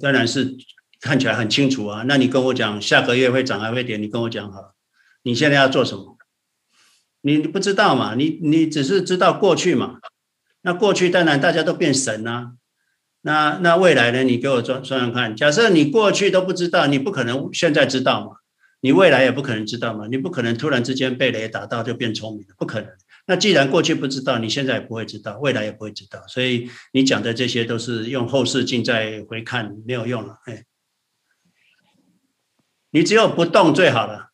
[0.00, 0.56] 当然是
[1.00, 2.04] 看起来很清楚啊。
[2.06, 3.96] 那你跟我讲下个月会涨还会跌？
[3.96, 4.74] 你跟我讲好。
[5.22, 6.18] 你现在要做什么？
[7.20, 8.14] 你不知道嘛？
[8.16, 9.98] 你你只是知道过去嘛？
[10.62, 12.52] 那过去当然大家都变神啊。
[13.20, 14.24] 那那未来呢？
[14.24, 15.36] 你给我算算算看。
[15.36, 18.32] 假设你过去都不知道，你不可能现在知道嘛？
[18.80, 20.08] 你未来也不可能知道嘛？
[20.10, 22.90] 你不可能突然之间被雷打到就变聪明了，不可能。
[23.26, 26.26] 那既然过去不知道，你现在也不会知道，未来也不会知道。
[26.26, 30.38] 所以你讲的这些都是用后视镜在回看，没有用了。
[30.46, 30.64] 哎，
[32.90, 34.30] 你只有不动最好了。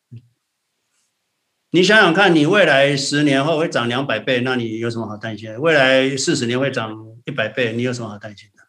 [1.71, 5.59] 你想想看，你未来十年后会涨两百倍，那你有什么好担心的？
[5.59, 8.63] 未来四十年会涨一百倍，你有什么好担心的？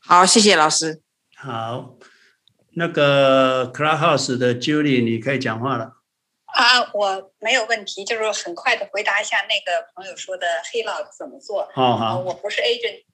[0.00, 1.00] 好，谢谢老师。
[1.34, 1.96] 好，
[2.74, 5.99] 那个 Clubhouse 的 Julie，你可以讲话了。
[6.60, 11.70] 啊，我没有问题，就是很快的回答一下那个朋友说的 HELOC 怎么做。
[11.72, 13.04] 好，好，我不是 agent。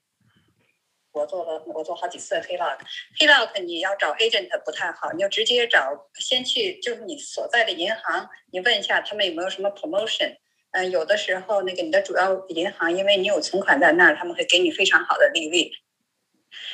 [1.13, 10.35] 我做了，我做好几次 HELOC，HELOC 你要找 agent 不太好，你就直接找，先去就是你所在的银行，你问一下他们有没有什么 promotion。
[10.71, 15.71] 嗯，有的时候那个你的主要银行，因为你有存款在那儿，他们会给你非常好的利率。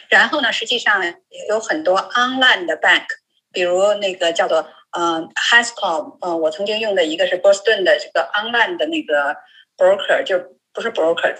[0.09, 1.03] 然后呢，实际上
[1.47, 3.05] 有很多 online 的 bank，
[3.51, 9.35] 比如那个叫做嗯 Hiscomm，嗯，我曾经用的一个是波士顿的这个 online 的那个
[9.77, 10.39] broker，就
[10.73, 11.35] 不是 broker。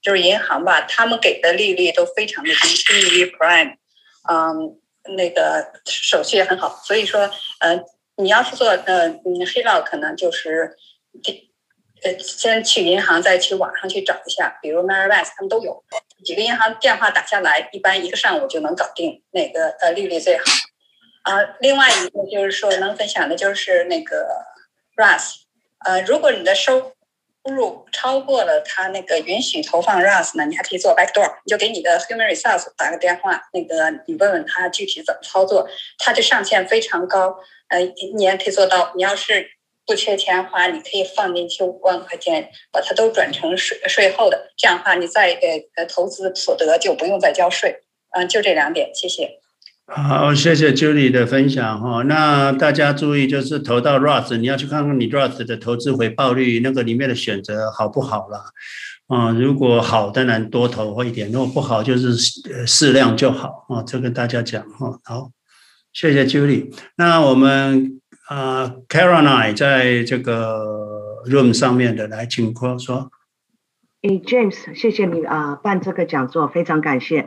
[0.00, 3.76] 就是银行吧，他们给的利率都非常的低，低于 Prime，
[4.28, 4.76] 嗯，
[5.16, 7.80] 那个手续也很好，所以说，呃，
[8.16, 10.76] 你要是做呃，嗯，HELOC 可能就是，
[12.02, 15.84] 呃，先去银行，再去网上去找一下，比如 Merrill 他们都有
[16.24, 20.44] 几个银行电话打下来，一般一个上午就能搞定哪个呃利率最好。
[21.22, 24.26] 啊、另外一个就是说能分享的就是那个
[24.96, 25.42] RUS，
[25.84, 26.92] 呃，如果你的收
[27.44, 37.36] 入超过了他那个允许投放 RUS 呢，你还可以做 backdoor，你就给你的 Human Resource 打个电话，那个你问问他具体怎么操作，他的上限非常高，
[37.68, 37.78] 呃，
[38.14, 38.92] 你也可以做到。
[38.94, 39.50] 你要是
[39.86, 47.80] 不缺钱花，你可以放进去五万块钱，把它都转成税税后的，这样的话你再呃呃投资所得就不用再交税。
[48.10, 49.41] 嗯、就这两点，谢谢。
[49.94, 52.02] 好，谢谢 Julie 的分享哈。
[52.04, 58.40] 那大家注意，就是投到 Rust，你要去看看你 Rust 的投资回报率，那个里面的选择好不好啦。
[59.08, 62.16] 啊，如果好，当然多投一点；如果不好，就是
[62.66, 63.82] 适量就好啊。
[63.82, 64.98] 这跟大家讲哈。
[65.04, 65.30] 好，
[65.92, 66.74] 谢谢 Julie。
[66.96, 70.64] 那我们啊，Caroline 在这个
[71.26, 73.10] room 上面的来请说。
[74.00, 77.26] 哎，James，谢谢你啊，办这个讲座非常感谢。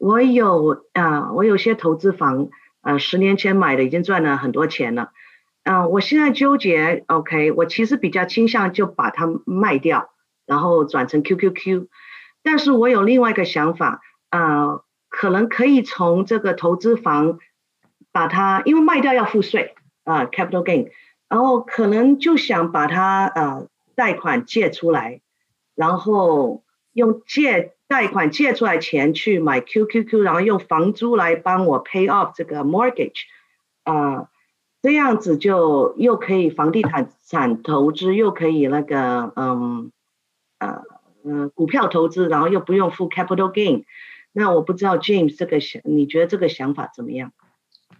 [0.00, 2.48] 我有啊，我有些投资房，
[2.80, 5.12] 呃，十年前买的，已经赚了很多钱了。
[5.64, 10.10] 嗯、呃，我现在纠结，OK，我其实比较倾向就把它卖掉。
[10.46, 11.86] 然后转成 QQQ，
[12.42, 17.38] 但是我有另外一个想法，呃，可能可以从这个投资房
[18.10, 20.90] 把它，因为卖掉要付税啊，，capital gain，
[21.28, 25.20] 然后可能就想把它呃贷款借出来，
[25.76, 33.24] 然后用借贷款借出来钱去买 QQQ，然后用房租来帮我 pay off 这个 mortgage，
[33.84, 34.28] 呃，
[34.80, 39.90] 这样子就又可以房地产产投资，又可以那个嗯。
[40.60, 40.82] 呃
[41.24, 43.84] 呃，股票投资，然后又不用付 capital gain，
[44.32, 47.32] 那我不知道 James 这个想，你觉得这个想法怎么样？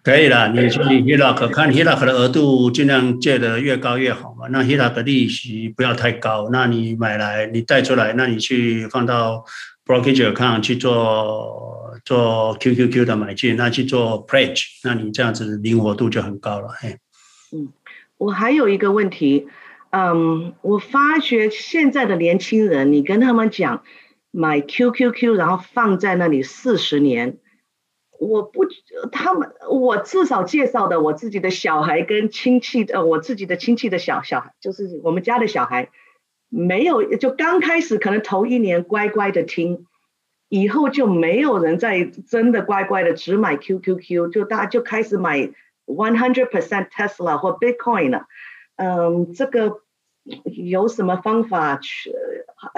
[0.03, 4.49] 可以了，你去 HELOC 看 HELOC 的额度，尽量借的越高越好嘛。
[4.49, 9.43] 那 HELOC 的利息不要太高，那你买来你贷出来，那你去放到
[9.85, 16.69] brokerage account 去做做 QQQ 的买进，那去做 pledge，那你这样子灵活度就很高了。
[16.69, 16.99] 嘿，
[17.53, 17.73] 嗯，
[18.17, 19.49] 我还有一个问题。
[19.93, 23.83] 嗯我发觉现在的年轻人，你跟他们讲
[24.31, 27.39] 买 QQQ，然后放在那里四十年，
[28.21, 28.67] 我不，
[29.11, 35.89] 他们我至少介绍的我自己的小孩跟亲戚的，我自己的亲戚的小小孩，就是我们家的小孩，
[36.51, 39.87] 没有就刚开始可能头一年乖乖的听，
[40.49, 45.39] 以后就没有人再真的乖乖的只买 QQQ，就大家就开始买
[45.87, 48.25] one hundred percent Tesla 或 Bitcoin 了。
[48.77, 49.81] 嗯，这个
[50.45, 52.13] 有什么方法劝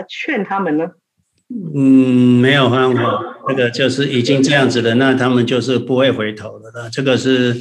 [0.08, 0.92] 劝他们呢？
[1.74, 6.88] 嗯，没有方法，这个就是已经这样子了，那他们就是不会回头了的。
[6.88, 7.54] 这个是，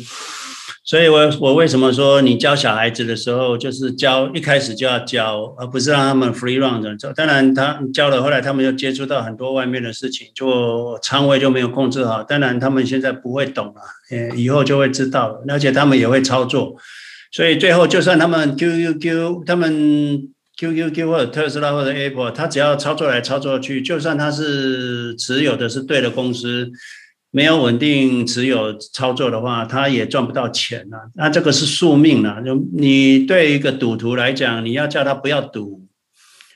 [0.83, 7.13] 所以我我为什么说你教小孩子的时候，就是教一开始就要教，而不是让他们 free run 的。
[7.13, 12.23] 当然他教了，后来他们又接触到很多外面的事情，就仓位就没有控制好。
[12.23, 16.75] 当然他们现在不会懂了，呃，以后就会知道了，而且他们也会操作。
[17.31, 26.69] 所以最后，就算他们 QQQ，他们 QQQ 或者特斯拉或者 Apple，他只要操作来操作去，就算他是持有的是对的公司，
[27.31, 30.97] 没有稳定持有操作的话，他也赚不到钱呐。
[31.15, 32.41] 那这个是宿命呐。
[32.45, 35.87] 就你对一个赌徒来讲，你要叫他不要赌，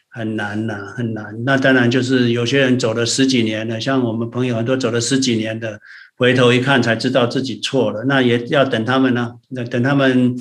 [0.10, 1.44] 很难呐，很难。
[1.46, 5.80] 那当然就是有些人走了十几年了，像我们朋友很多走了十几年的。
[6.18, 9.34] 回头一看才知道自己错了，那也要等他们呢。
[9.50, 10.34] 那等他们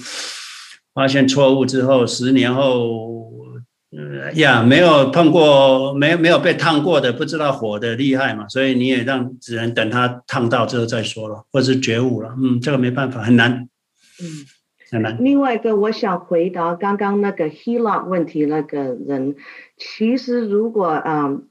[0.95, 3.24] 发现错误之后，十年后，
[3.97, 8.49] 呃呀，没有碰过，没没有被烫过的，不知道火的厉害嘛。
[8.49, 12.35] 所以你也让只能等它烫到之后再说了，或者是觉悟了。
[12.39, 13.69] 嗯，这个没办法，很难。
[14.21, 14.27] 嗯，
[14.91, 15.17] 很难。
[15.23, 19.37] 另外一个，我想回答刚刚那个 HELOC 问题那个人，
[19.77, 21.27] 其实如果啊。
[21.27, 21.49] 嗯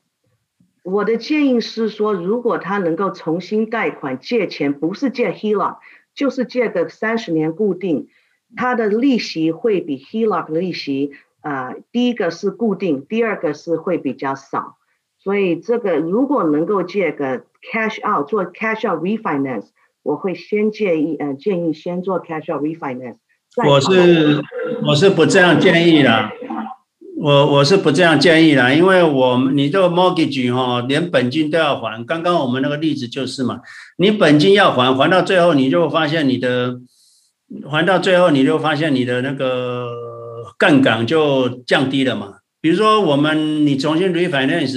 [0.86, 5.78] 我的建议是说，如果他能够重新贷款借钱，不是借 HELOC，
[6.14, 8.10] 就是借个三十年固定，
[8.58, 14.78] 他的利息会比 HELOC 的利息啊、呃，第一个是固定，第二个是会比较少。
[15.20, 19.68] 所以这个如果能够借个 cash out 做 cash out refinance，
[20.02, 23.18] 我会先建议呃建议先做 cash out refinance。
[23.68, 24.42] 我是
[24.88, 26.32] 我是不这样建议的。
[27.16, 32.04] 我我是不这样建议的，因为我们你这个 mortgage 哈，连本金都要还。
[32.06, 33.62] 刚刚我们那个例子就是嘛，
[33.98, 36.82] 你本金要还，还到最后你就发现你的，
[37.72, 39.88] 还到最后你就发现你的那个
[40.58, 42.36] 杠杆就降低了嘛。
[42.62, 44.74] 比如说我们你重新 refinance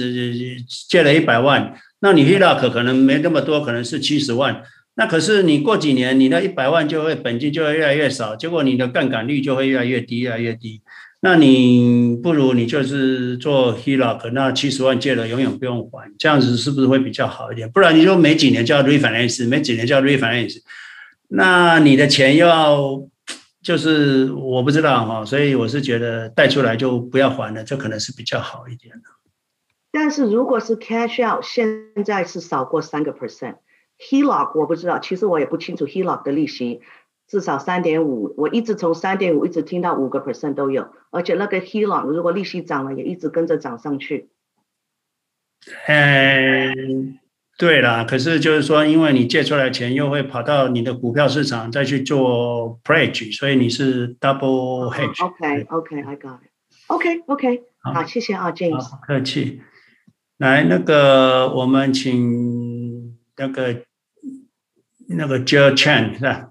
[0.89, 4.61] 借了一百万，那你 HELOC 可能没那么多，可能是七十万。
[4.95, 10.81] 那可是你过几年，你那一百万就会本金就会越来越少，结果你的杠杆率就会越来越低，越来越低。
[11.21, 17.69] 那你不如你就是做 HELOC，那七十万借了永远不用还，这样子是不是会比较好一点？
[17.69, 20.57] 不然你说每几年就要 refinance，每几年就要 refinance，
[21.29, 23.01] 那你的钱又要
[23.67, 29.09] 就是我不知道哈，所以我是觉得贷出来就不要还了，这可能是比较好一点的。
[29.91, 36.79] 但是如果是 cash out，现在是少过三个 percent，HELOC 我不知道，其实我也不清楚 HELOC 的利息。
[37.27, 44.29] 至少三点五，我一直从三点五一直听到五个 percent 都有，而且那个 HELOC 如果利息涨了，也一直跟着涨上去。
[45.87, 47.19] 嗯，
[47.57, 55.25] 对啦，可是就是说，因为你借出来钱又会跑到你的股票市场再去做 pledge，所以你是 double hedge。
[55.25, 56.51] OK OK I got it。
[56.85, 59.61] OK OK，好，好谢谢啊，James，不客气。
[60.37, 63.81] 来，那个我们请那个
[65.09, 66.49] 那个 Jill Chen 是吧？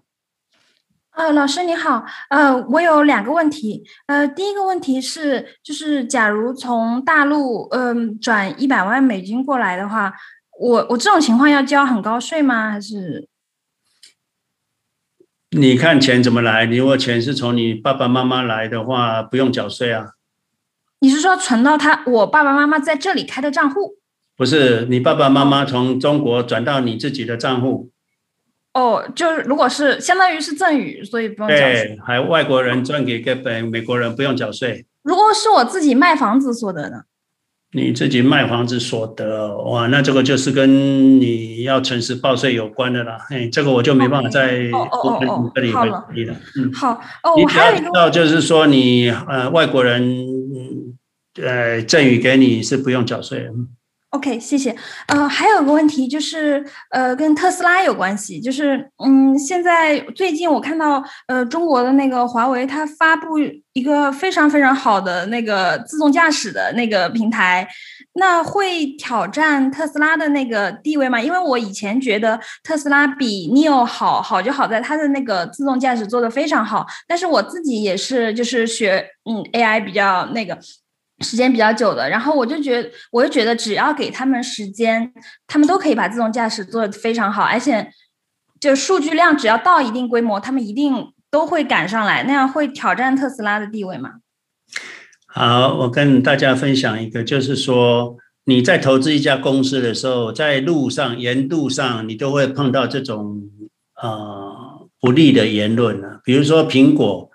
[1.13, 10.13] 呃，老师你好，呃，我有两个问题，呃，第一个问题是，就是假如从大陆嗯、呃、转一百万美金过来的话，
[10.59, 12.71] 我我这种情况要交很高税吗？
[12.71, 13.29] 还是？
[15.51, 16.67] 你看钱怎么来？
[16.67, 20.13] 你如果钱是从你爸爸妈妈来的话，不用缴税啊。
[21.01, 23.97] 你是说存到他我爸爸妈妈在这里开的账户？
[24.37, 27.91] 不是，你爸爸妈妈从中国转到你自己的账户。
[28.75, 31.73] 哦，就是如果是相当于是赠与，所以不用缴税。
[31.73, 34.87] 对，还外国人赚给个本美国人不用缴税。
[35.03, 37.05] 如果是我自己卖房子所得呢？
[37.77, 43.19] 你自己卖房子所得，哇，那这个就是跟你要诚实报税有关的啦。
[43.29, 44.71] 哎，这个我就没办法在
[45.55, 46.07] 这里回答了。
[46.57, 50.27] 嗯，好哦，我还有一个，你知道就是说你呃外国人
[51.43, 53.51] 呃赠与给你是不用缴税的。
[54.17, 54.75] OK，谢谢。
[55.09, 63.39] 呃，还有个问题就是，呃，跟特斯拉有关系，就是，嗯，现在最近我看到，呃，中国的那个华为，它发布
[63.75, 67.69] 一个非常非常好的那个自动驾驶的那个平台，
[68.15, 71.21] 那会挑战特斯拉的那个地位吗？
[71.21, 80.59] 因为我以前觉得特斯拉比 Neo 好，好就好在它的那个自动驾驶做得非常好，但是我自己也是就是学，嗯，AI 比较那个。
[81.21, 85.11] 时间比较久的，然后我就觉得，我就觉得只要给他们时间，
[85.47, 87.91] 他们都可以把自动驾驶做得非常好，而且
[88.61, 94.11] 就数据量只要到一定规模，他们一定都会赶上来，那样会挑战特斯拉的地位吗？
[95.27, 103.49] 好，我跟大家分享一个，就是说你在投资一家公司的时候，在路上沿路上你都会碰到这种
[104.03, 107.31] 呃不利的言论啊，比如说苹果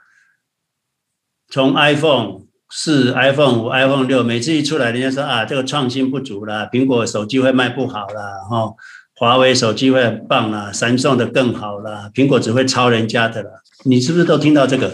[1.50, 2.41] 从 iPhone。
[2.74, 8.74] 是 iPhone 五、iPhone 六，每次一出来，人家说啊，这个创新不足了，苹果手机会卖不好了，哈，
[9.16, 13.62] 华为手机会很棒了，三送的更好了，苹果只会抄人家的了。
[13.84, 14.94] 你是不是都听到这个？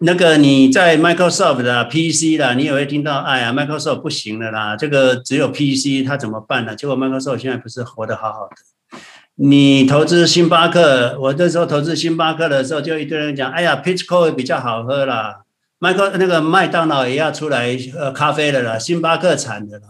[0.00, 6.76] 那个你在 Microsoft 的 PC 啦，你也会听到，哎呀，Microsoft 不行了啦，这个只有 PC，它怎么办呢？
[6.76, 8.98] 结果 Microsoft 现在不是活得好好的。
[9.36, 15.40] 你投资星巴克，我那时候投资星巴克的时候，就一堆人讲，哎呀，Peach Coffee 比较好喝啦。
[15.80, 19.86] 麦克那个麦当劳也要出来呃咖啡的了，星巴克产的了，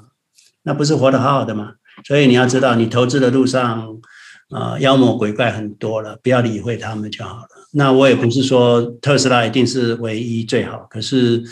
[0.64, 1.74] 那不是活得好好的吗？
[2.04, 3.98] 所以你要知道，你投资的路上
[4.50, 7.48] 啊、呃、妖魔鬼怪很多了，不要理会他们就好了。
[7.72, 11.42] 那我也不是说特斯拉一定是唯一最好，可是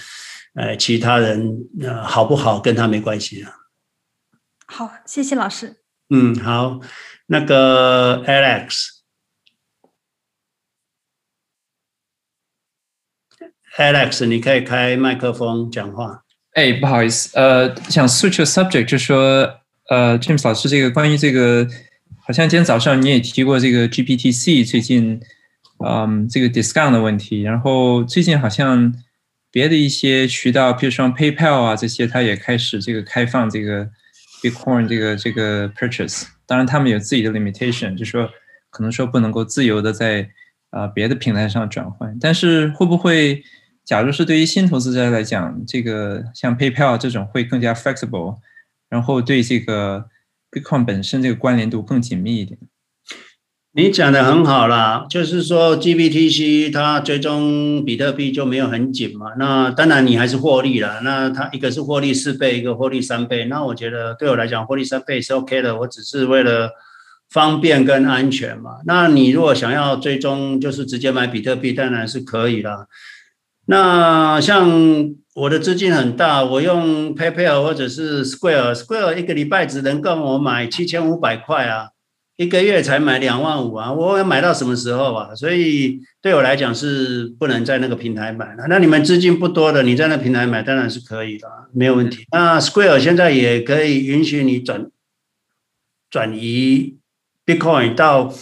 [0.55, 3.53] 呃其他人呃好不好跟他没关系啊。
[4.67, 5.77] 好，谢谢老师。
[6.11, 6.81] 嗯，好，
[7.27, 8.96] 那个 Alex。
[13.77, 16.23] Alex，你可以开麦克风讲话。
[16.55, 19.51] 哎，不好意思，呃，想 switch subject，就说，
[19.91, 21.69] 呃，James 老师，这个关于这个，
[22.27, 25.21] 好像今天早上你也提过这个 GPTC 最近，
[25.87, 27.43] 嗯，这个 discount 的问题。
[27.43, 28.95] 然后最近好像
[29.51, 33.87] 别的一些渠道，比如说 PayPal 啊这些，它也开始这个开放这个
[34.43, 36.25] Bitcoin 这个这个 purchase。
[36.47, 38.27] 当然，他们有自己的 limitation，就说
[38.71, 40.23] 可能说不能够自由的在
[40.71, 42.17] 啊、呃、别的平台上转换。
[42.19, 43.45] 但是会不会？
[43.87, 48.39] 假如是对于新投资者来讲，这个像 PayPal 这种会更加 flexible，
[48.89, 50.07] 然后对这个
[50.51, 52.59] Bitcoin 本身这个关联度更紧密一点。
[53.73, 59.35] 你讲的很好啦，就是说 GBTC 它追踪比特币就没有很紧嘛。
[59.39, 61.03] 那当然你还是获利了。
[61.03, 63.45] 那它一个是获利四倍，一个获利三倍。
[63.45, 66.71] 那我觉得对我来讲获利三倍是 OK 的，我只是为了
[67.29, 68.79] 方便跟安全嘛。
[68.87, 72.87] 那你如果想要追踪，就是直接买比特币，当然是可以啦。
[73.69, 81.89] 那像我的资金很大，我用 PayPal 或者是 Square，Square 一个礼拜只能够我买七千五百块啊，
[82.37, 85.35] 一个月才买两万五啊，我要买到什么时候啊？
[85.35, 88.67] 所以对我来讲是不能在那个平台买了。
[88.69, 92.25] 那你们资金不多的，你在那平台买当然是可以的，没有问题。
[92.31, 94.89] 那 Square 现在也可以允许你转
[96.09, 96.97] 转移
[97.45, 98.33] Bitcoin 到。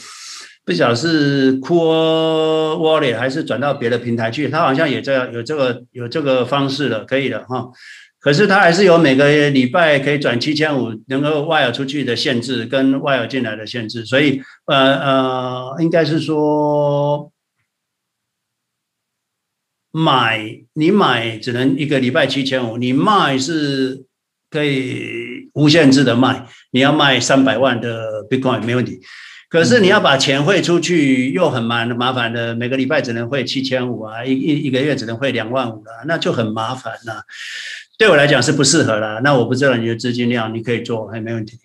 [0.64, 7.70] 不晓得是 Cool Wallet 还是转到别的平台去，他好像也这样有这个有这个方式了，可以的哈。
[8.18, 17.30] 可是他还是有每个礼拜可以转七千五，能够外流出去的限制跟外流进来的限制，所以呃呃，应该是说
[19.92, 24.06] 买你买只能一个礼拜七千五，你卖是
[24.48, 29.00] 可以无限制的卖，你要卖三百万的 Bitcoin 没问题。
[29.54, 37.22] 可是你要把钱汇出去又很麻麻烦的，每个礼拜只能汇七千五啊，一一一个月只能汇两万五了，那就很麻烦了。
[37.96, 39.20] 对我来讲是不适合了。
[39.20, 41.60] 那我不知道你的资金量，你可以做，还没问题。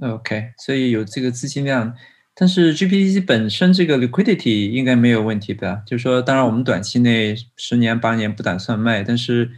[0.00, 1.94] OK，所以有这个资金量，
[2.34, 5.84] 但是 GPTC 本身这个 liquidity 应该没有问题的。
[5.86, 9.48] 就是说，当然我们短期内十年八年不打算卖，但是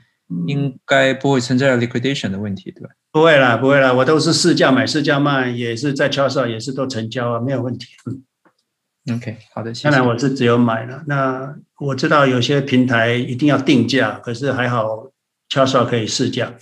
[0.47, 2.91] 应该不会存在 liquidation 的问题，对吧？
[3.11, 7.87] 不会啦，不会啦，我都是市价买市价卖，也是在超市也是都成交啊，没有问题。
[8.07, 9.91] 嗯，OK，好的，谢谢。
[9.91, 11.03] 当然我是只有买了。
[11.07, 15.11] 那我知道有些平台一定要定价，可是还好
[15.49, 16.55] 超市可以试价。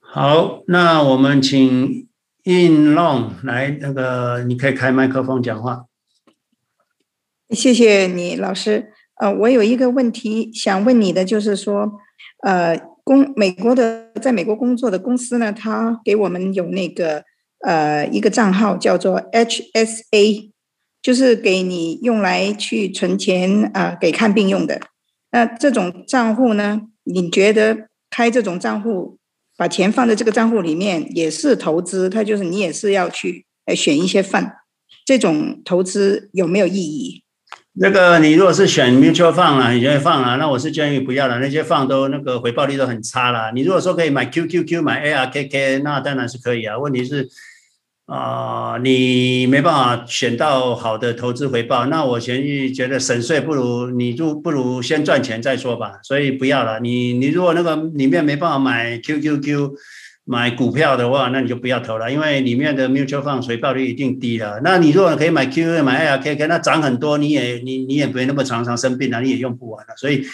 [0.00, 2.08] 好，那我们请
[2.42, 5.84] In Long 来，那个你可以开麦克风讲话。
[7.50, 8.92] 谢谢你，老师。
[9.20, 11.92] 呃，我有一个问题想问你的，就是说，
[12.42, 12.80] 呃。
[13.02, 17.24] 公美国的，在美国工作的公司呢，他给我们有那个
[17.66, 20.50] 呃一个账号叫做 HSA，
[21.02, 24.80] 就是给你用来去存钱啊、呃，给看病用的。
[25.32, 29.18] 那这种账户呢，你觉得开这种账户，
[29.56, 32.08] 把钱放在这个账户里面也是投资？
[32.08, 34.52] 它就是你也是要去呃选一些份
[35.04, 37.24] 这种投资有没有意义？
[37.82, 43.52] 那个，你如果是选 mutual fund 啊，你就会放啊，那我是建议不要了，那些放都那个回报率都很差了。
[43.54, 46.76] 你如果说可以买 QQQ 买 ARKK，那当然是可以啊。
[46.76, 47.26] 问题是
[48.04, 56.00] 啊、你没办法选到好的投资回报，那我建议觉得省税不如你就不如先赚钱再说吧。
[56.02, 56.80] 所以不要了。
[56.80, 59.70] 你你如果那个里面没办法买 QQQ。
[60.24, 64.60] 买股票的话，那你就不要投了，因为里面的 mutual fund 回报率一定低了。
[64.62, 69.94] 那你如果可以买 QE 买 ARKK，那涨很多，你也你你也不会那么常常生病了，你也用不完了。
[69.96, 70.24] 所以，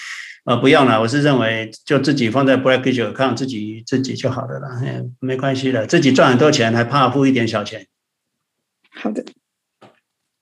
[0.45, 1.01] 呃，不用了。
[1.01, 4.81] 我是认为就自己放在 brokerage account 自己自己就好了啦，
[5.21, 7.87] 没关系的，自己赚很多钱还怕付一点小钱。
[8.91, 9.25] 好的，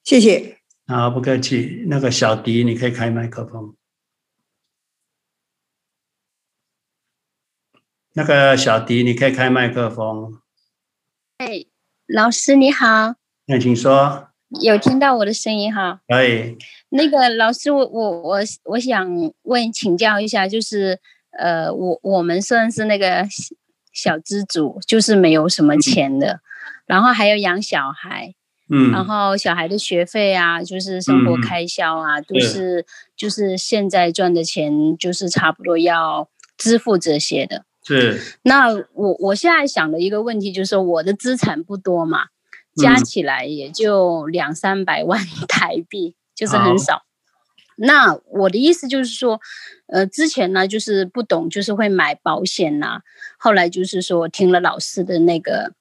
[0.03, 0.57] 谢谢。
[0.87, 1.85] 好，不客气。
[1.87, 3.75] 那个小迪，你可以开麦克风。
[8.17, 10.41] 那个小迪，你可以开麦克风。
[11.39, 11.65] 哎，
[12.07, 13.15] 老师你好。
[13.47, 14.29] 那请说。
[14.63, 16.01] 有听到我的声音哈？
[16.07, 16.57] 可以。
[16.91, 21.01] 那个老师，我我我我想问请教一下，就是
[21.37, 23.27] 呃，我我们算是那个
[23.93, 26.41] 小资主，就是没有什么钱的，嗯、
[26.87, 28.33] 然后还要养小孩，
[28.71, 32.87] 嗯，然后小孩的学费啊，就是生活开销啊，嗯、都是
[33.17, 37.65] 就是现在赚的钱，就是差不多要支付这些的。
[37.87, 42.29] 是，那我我现在想的一个问题就是说，我的资产不多嘛，
[42.75, 47.03] 加起来也就两三百万 台币，嗯、就是很少。
[47.77, 49.41] 那我的意思就是说，
[49.89, 53.01] 呃，之前呢就是不懂，就是会买保险呐、啊。
[53.37, 55.73] 后来就是说，听了老师的那个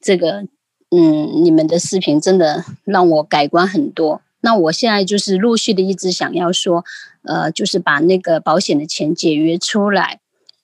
[0.00, 0.46] 这个，
[0.90, 4.22] 嗯，你们的视频真的让我改观很多。
[4.42, 6.84] 那我现在就是陆续的一直想要说，
[7.22, 10.20] 呃，就是把那个保险的钱解约出来。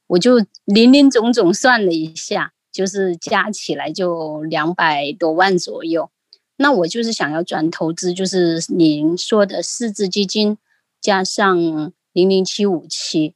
[0.07, 6.11] 我就林林总总算了一下，就是加起来就两百多万左右。
[6.57, 10.57] 那我就是想要转投资，就是您说的四只基金
[11.00, 13.34] 加上零零七五七。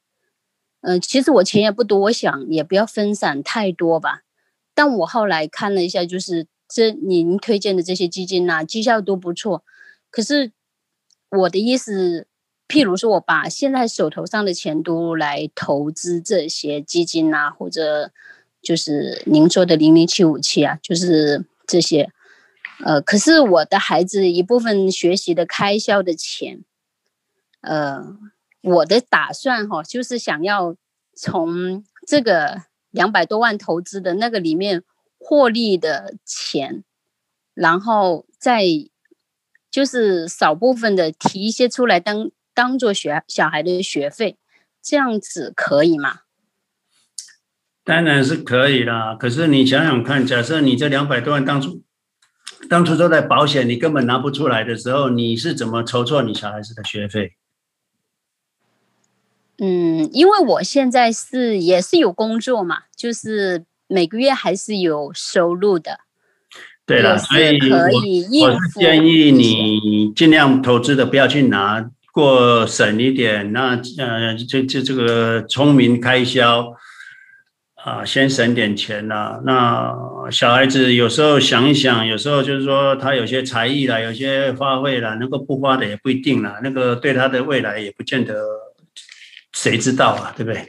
[0.83, 4.23] 嗯，其实我钱也不多，我想也不要分散太多吧。
[4.75, 9.65] 但我后来看了一下，就是这您推荐的这些基金呐、绩效都不错。
[10.11, 10.53] 可是
[11.31, 12.28] 我的意思。
[12.69, 18.13] 譬如说，我把现在手头上的钱都来投资这些基金啊，或者
[18.61, 22.13] 就是您说的零零七五七啊，就是这些。
[22.85, 26.63] 呃，可是我的孩子一部分学习的开销的钱，
[27.63, 28.17] 呃，
[28.61, 30.77] 我的打算哈，就是想要
[31.15, 34.85] 从这个两百多万投资的那个里面
[35.19, 36.85] 获利的钱，
[37.55, 38.63] 然后再
[39.71, 42.31] 就是少部分的提一些出来当。
[42.59, 44.37] 当做学小孩的学费，
[44.83, 46.23] 这样子可以吗？
[47.85, 49.15] 当然是可以啦。
[49.15, 51.85] 可是你想想看，假设你这两百多万当初
[52.69, 57.35] 当初都在保险，你根本拿不出来的时候，你是怎么筹措你小孩子的学费？
[59.59, 66.01] 嗯，因为我现在是也是有工作嘛，就是每个月还是有收入的。
[66.85, 71.89] 对了，所以可以我，我是建议你尽量投资的不要去拿。
[72.13, 76.73] 过省一点，那呃，这这这个聪明开销
[77.85, 79.41] 啊，先省点钱啦。
[79.45, 79.95] 那
[80.31, 86.59] 小孩子有时候想一想，有时候就是说他有些才艺啦，有些花费啦，能够不花的也不一定啦。
[86.63, 88.35] 那个对他的未来也不见得，
[89.53, 90.69] 谁知道啊，对不对？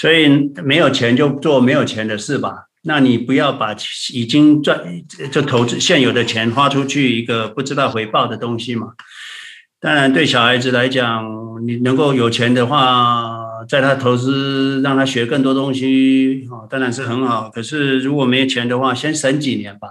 [0.00, 0.28] 所以
[0.62, 2.68] 没有钱就做没有钱的事吧。
[2.82, 3.74] 那你不要把
[4.14, 4.80] 已经赚
[5.30, 8.92] 就投资现有的钱花出去一个不知道回报的东西嘛。
[9.80, 11.24] 当然，对小孩子来讲，
[11.64, 17.48] 你能够有钱的话，在他投资让他学更多东西，哦，当然是很好。
[17.48, 19.88] 可是如果没钱的话，先省几年吧。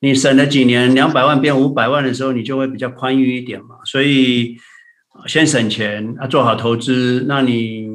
[0.00, 3.76] 你省了几年，两百万变五百万的时候，你就会比较宽裕一点嘛。
[3.84, 4.56] 所以
[5.26, 7.86] 先省钱啊，做好投资，那你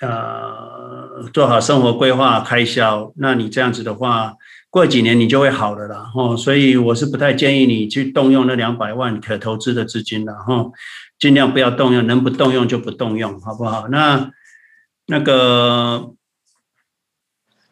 [0.00, 4.32] 呃做好生活规划开销，那你这样子的话，
[4.74, 6.36] 过几年你就会好的了哦。
[6.36, 10.72] 所以我是不太建议你去动用那两百万可投资的资金的哈，
[11.16, 13.86] 尽量不要动用，能不动用就不动用，好不好？
[13.86, 14.32] 那
[15.06, 16.12] 那个。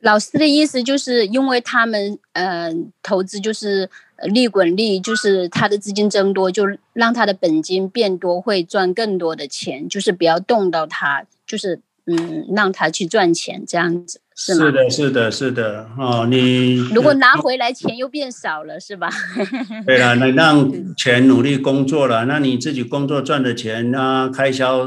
[0.01, 2.73] 老师的意思就是因为他们呃
[3.05, 3.89] 投资就是
[4.25, 14.21] 利滚利，就是他的资金增多，就让他的本金变多，会赚更多的钱，就是不要动到他，就是嗯让他去赚钱这样子。
[14.35, 19.09] 是吗，是的，是的，是的，哦，你如果拿回来钱又变少了，是吧？
[19.87, 24.79] 对了，你 让钱努力工作了，那你自己工作赚的钱，啊开销，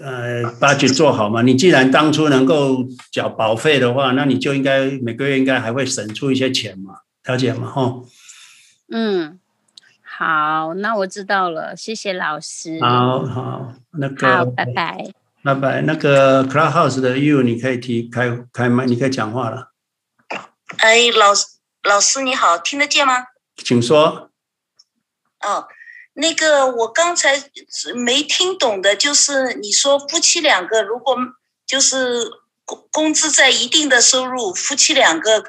[0.00, 1.42] 呃，budget 做好嘛。
[1.42, 6.94] 你既然当初能够缴保费的话，那你就应该每个月应该还会省出一些钱嘛，
[7.24, 7.72] 了解吗？
[7.76, 8.04] 哦，
[8.90, 9.38] 嗯，
[10.02, 12.78] 好，那我知道了，谢谢老师。
[12.80, 15.12] 好好，那个，好，拜拜。
[15.44, 19.72] 拜拜，那个 Clubhouse 的 You，你可以提开开麦，你可以讲话了。
[20.78, 21.46] 哎，老师
[21.82, 23.26] 老师你好，听得见吗？
[23.56, 24.30] 请说。
[25.40, 25.66] 哦，
[26.14, 27.42] 那个我刚才
[27.96, 31.16] 没听懂的，就是你说夫妻两个如果
[31.66, 32.30] 就是
[32.64, 35.42] 工工资在一定的收入，夫妻两个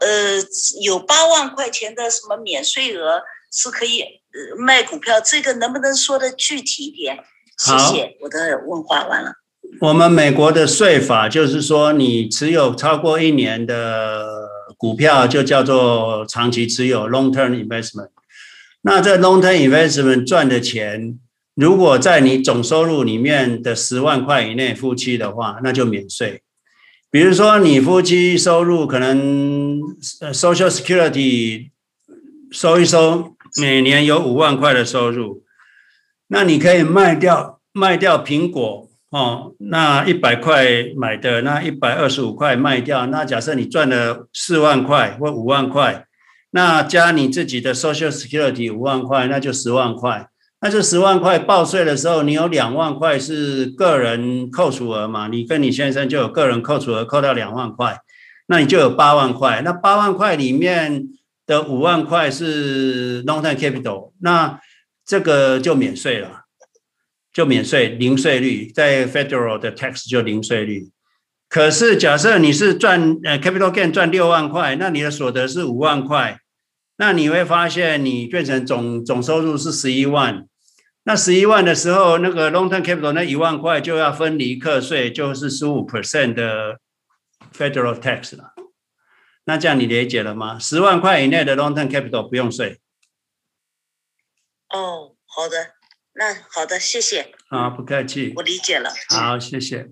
[0.00, 0.38] 呃
[0.80, 3.20] 有八万块钱的什么免税额
[3.50, 7.24] 是可以呃卖股票，这个能不能说的具体一点？
[7.58, 9.32] 谢谢，我的问话完了。
[9.80, 18.10] 我们美国的税法就是说，你持有超过一年的股票，就叫做长期持有 （long-term investment）。
[18.82, 21.18] 那这 long-term investment 赚的钱，
[21.54, 26.42] 如果在你总收入里面的十万块以内，夫妻的话，那就免税。
[27.10, 29.80] 比如说，你夫妻收入可能
[30.32, 31.70] Social Security
[32.50, 35.43] 收一收，每年有五万块的收入。
[36.34, 40.66] 那你可以卖掉卖掉苹果哦，那一百块
[40.96, 43.06] 买的，那一百二十五块卖掉。
[43.06, 46.06] 那假设你赚了四万块或五万块，
[46.50, 50.26] 那加你自己的 Social Security 五万块，那就十万块。
[50.60, 55.28] 那这十万块报税的时候，你有两万块是个人扣除额嘛？
[55.28, 58.00] 你跟你先生就有个人扣除额，扣掉两万块，
[58.48, 59.62] 那你就有八万块。
[59.64, 61.04] 那八万块里面
[61.46, 64.58] 的五万块是 long-term capital，那。
[65.06, 66.44] 这个就免税了，
[67.32, 70.90] 就免税，零税率，在 federal 的 tax 就零税率。
[71.48, 76.38] 可是假设你是赚呃 capital gain 赚六万块，那你的所得是五万块，
[76.96, 80.46] 那你会发现你变成总总收入是十一万。
[81.04, 86.78] 那十一万的时候，那个 long term capital 那一万块就要分离课税，就是十五 percent 的
[87.52, 88.54] federal tax 了。
[89.44, 90.58] 那这样你理解了吗？
[90.58, 92.80] 十万块以内的 long term capital 不用税。
[94.74, 95.76] 哦，好的，
[96.14, 97.32] 那好的，谢谢。
[97.48, 98.32] 啊，不客气。
[98.34, 98.90] 我理解了。
[99.08, 99.88] 好，谢谢。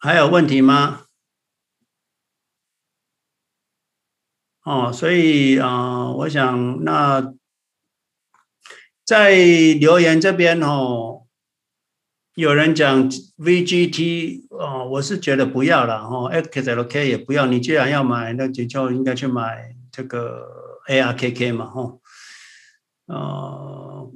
[0.00, 1.04] 还有问题吗？
[4.64, 7.32] 哦，所以啊、呃，我想那
[9.04, 11.28] 在留言这边哦，
[12.34, 13.08] 有人讲
[13.38, 17.46] VGT 哦，我是觉得不要了哦，XLK 也不要。
[17.46, 20.61] 你既然要买，那就就应该去买这个。
[20.88, 22.00] ARKK 嘛，吼，
[23.06, 24.12] 呃，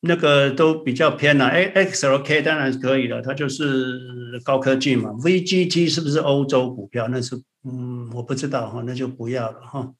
[0.00, 1.46] 那个都比较偏了。
[1.50, 5.10] XLK 当然是可以了，它就是高科技嘛。
[5.10, 7.08] VGT 是不是欧洲股票？
[7.08, 9.92] 那是，嗯，我不知道哈，那就不要了哈。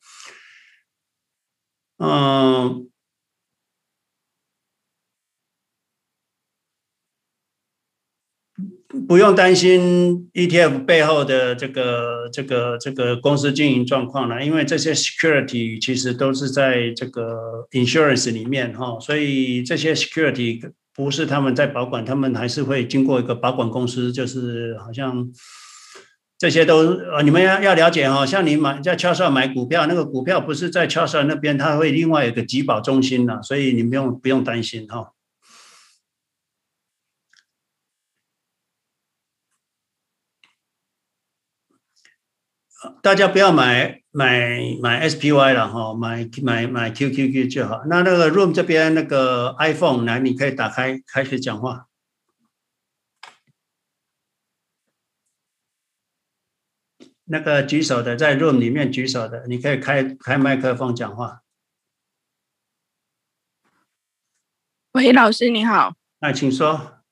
[1.99, 2.89] 嗯、
[9.07, 25.29] 不用担心 ETF 背后的这个这个这个公司经营状况了，因为这些 security 其实都是在这个 insurance 里面哈，所以这些 security 不是他们在保管，他们还是会经过一个保管公司，就是好像
[26.39, 35.13] 这些都呃，你们要要了解哈，像你买在 Charles 买股票，那个股票不是在 Charles 那边，它会另外有个集保中心呐，所以你不用不用担心哈。
[43.03, 47.83] 大家不要买买买 s p y 了哈买买买 q q q 就好。
[47.87, 51.87] 那那个 room 这边那个 iphone 来你可以打开开始讲话。
[57.25, 61.43] 那个举手的在 room 里面举手的你可以开开麦克风讲话。
[64.93, 65.95] 喂老师你好。
[66.21, 67.03] 哎请说。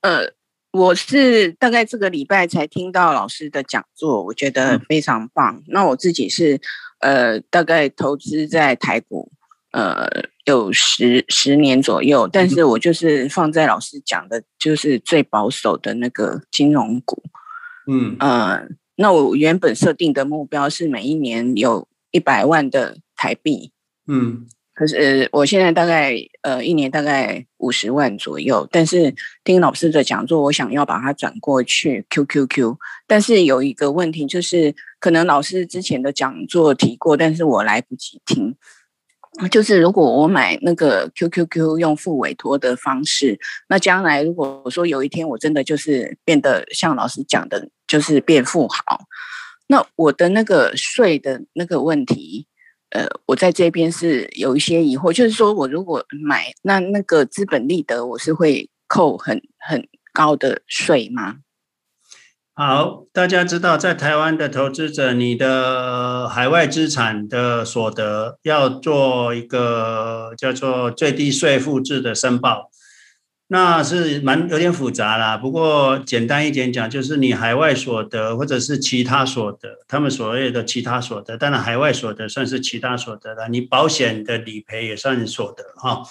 [0.00, 0.32] 呃
[0.72, 5.56] 我是大概这个礼拜才听到老师的讲座，我觉得非常棒。
[5.56, 6.60] 嗯、那我自己是
[7.00, 9.32] 呃，大概投资在台股，
[9.72, 10.08] 呃，
[10.44, 17.22] 有十十年左右，但是我就是放在老师讲的，就是最保守的那个金融股。
[17.88, 23.72] 嗯呃，那我原本设定的目标是每一年有一百万的台币。
[24.06, 24.46] 嗯，
[24.80, 29.14] 可是我现在大概呃一年大概五十万左右，但是
[29.44, 32.76] 听老师的讲座，我想要把它转过去 QQQ，
[33.06, 38.56] 但是有一个问题就是，可能老师之前的讲座提过，但是我来不及听。
[39.50, 48.98] 就是如果我买那个 QQQ 用付委托的方式，那将来如果说有一天我真的就是变得像老师讲的，就是变富豪，
[49.66, 52.46] 那我的那个税的那个问题，
[52.90, 61.36] 呃，我在这边是有一些疑惑，就是说我如果买那那个资本利得，我是会扣很很高的税吗？
[62.52, 72.70] 好，大家知道，在台湾的投资者，你的海外资产的所得要做一个叫做最低税负制的申报，
[73.52, 75.36] 那是蛮有点复杂啦。
[75.36, 83.48] 不过简单一点讲，就是你海外所得或者是其他所得，他们所谓的其他所得，当然海外所得算是其他所得了。
[83.48, 86.02] 你保险的理赔也算所得哈。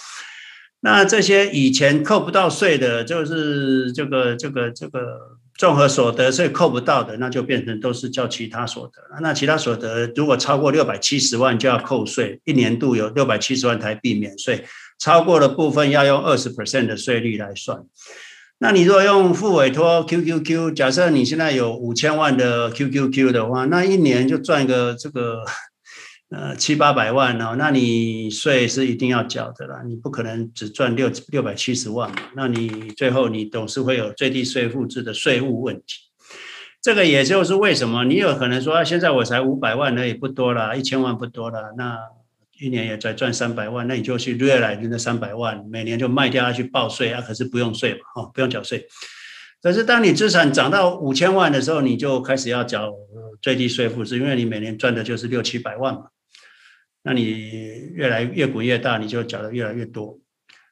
[0.81, 5.39] 那这些以前扣不到税的，就是这个这个这个。
[5.59, 9.19] 综合所得税扣不到的，那就变成都是叫其他所得。
[9.19, 14.63] 那其他所得如果超过六百七十万就要扣税，一年度有六百七十万台币免税，
[14.99, 17.83] 超过的部分要用二十 percent 的税率来算。
[18.59, 25.43] 那你如果用付委托 QQQ，假设你现在有五千万的 QQQ 的话，那一年就赚个这个。
[26.31, 35.85] 呃，七八百万哦，那你税是一定要缴的啦，你不可能只赚六六百七十万嘛，那你最后你总是会有最低税负制的税务问题。
[36.83, 41.97] 这个也就是为什么你有可能说，啊，现在我才五百万，那也不多啦，一千万不多啦，那
[42.59, 48.87] 一年也在赚三百万，那你就去掠来那三百万，每年就卖掉它去报税啊，可是不用税嘛，哦，不用缴税。
[49.61, 52.93] 可是当你资产涨到五千万的时候，你就开始要缴
[53.41, 56.05] 最低税负制，因为你每年赚的就是六七百万嘛。
[57.03, 60.19] 那你越来越滚越大，你就缴的越来越多。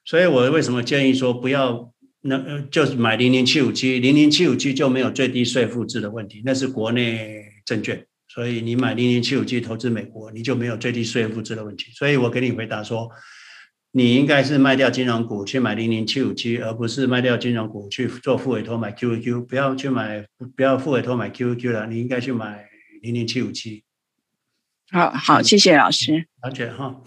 [0.05, 8.05] 所以我为什么建议说不要那就是买零零七五七，零零七五七就没有最低税负制的问题，那是国内证券，
[8.37, 11.91] 所以你买零零七五七投资美国，你就没有最低税负制的问题。
[11.93, 13.09] 所以我给你回答说，
[13.93, 20.23] 你应该是卖掉金融股去买零零七五七，而不是卖掉金融股去做复委托买 QQQ，不要去买
[20.55, 22.63] 不要复委托买 QQQ 了，你应该去买
[23.01, 23.83] 零零七五七。
[24.91, 26.27] 好好，谢谢老师。
[26.43, 27.01] 了解哈。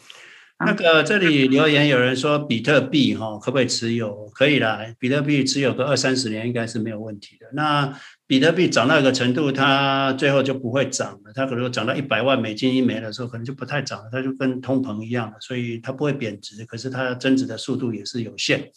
[0.66, 4.28] 那个这里留言有人说比特币哈可不可以持有？
[4.34, 7.46] 可以啦，比特币持有个二三十年应该是没有问题的。
[7.52, 7.96] 那
[8.30, 11.32] 比特币涨到一个程度，它最后就不会涨了。
[11.34, 14.08] 它可能涨到一百万美金一枚的时候，可能就不太涨了。
[14.12, 18.70] 它就跟通膨一样的，所以它不会贬值，可是它增值的速度也是有限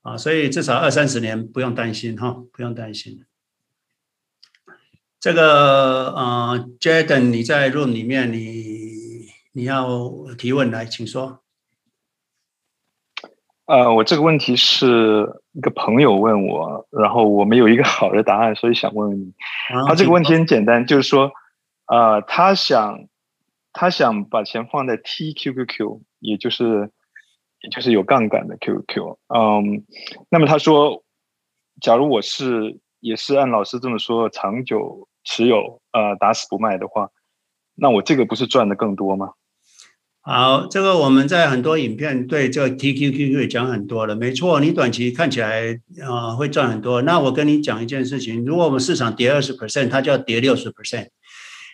[0.00, 0.16] 啊。
[0.16, 3.22] 所以至少二三十年不用担心哈，不用担心。
[5.20, 11.42] 这个呃，Jaden，你在 room 里面，你你要提问来，请说。
[13.70, 19.32] 呃，我这个问题是一个朋友问我，然后我没有一个好的答案，所以想问问你。
[19.86, 21.30] 他这个问题很简单，就是说，
[21.86, 23.06] 呃，他想
[23.72, 26.90] 他想把钱放在 TQQQ，也就是
[27.60, 29.16] 也就是有杠杆的 QQQ。
[29.28, 29.84] 嗯，
[30.30, 31.04] 那么他说，
[31.80, 35.06] 假如我是也是按老师这么说，长久。
[35.22, 37.10] 持有呃打死不卖的话，
[37.74, 39.34] 那我这个不是赚的更多吗？
[40.32, 47.02] 好，这个我们在很多影片对这个 TQQQ 讲很多了，没错，你短期看起来啊、呃、会赚很多。
[47.02, 51.08] 那我跟你讲一件事情，如果我们市场跌二十 percent，它就要跌六十 percent。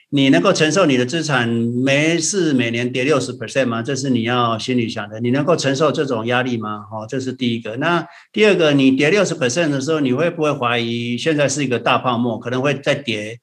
[0.09, 3.83] 你能够承受你的资产没事每年跌六十 percent 吗？
[3.83, 5.21] 这是你要心里想的。
[5.21, 6.87] 你能够承受这种压力吗？
[6.91, 7.77] 哦，这是第一个。
[7.77, 13.39] 那第二个，你跌六十 percent 的时候，你会不会怀疑现在是一个大泡沫，可能会再跌？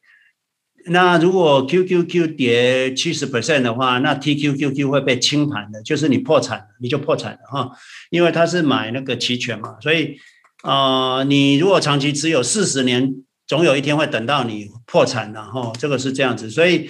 [0.88, 7.72] 那如果 QQQ 跌七十 percent 的话，那 TQQQ 会被清盘的，就是你破产了，你就破产了哈，
[8.10, 10.18] 因为他是买那个期权嘛，所以
[10.64, 13.16] 啊、你如果长期持有四十年。
[13.46, 16.90] 总有一天会等到你破产的哈，这个是这样子，所以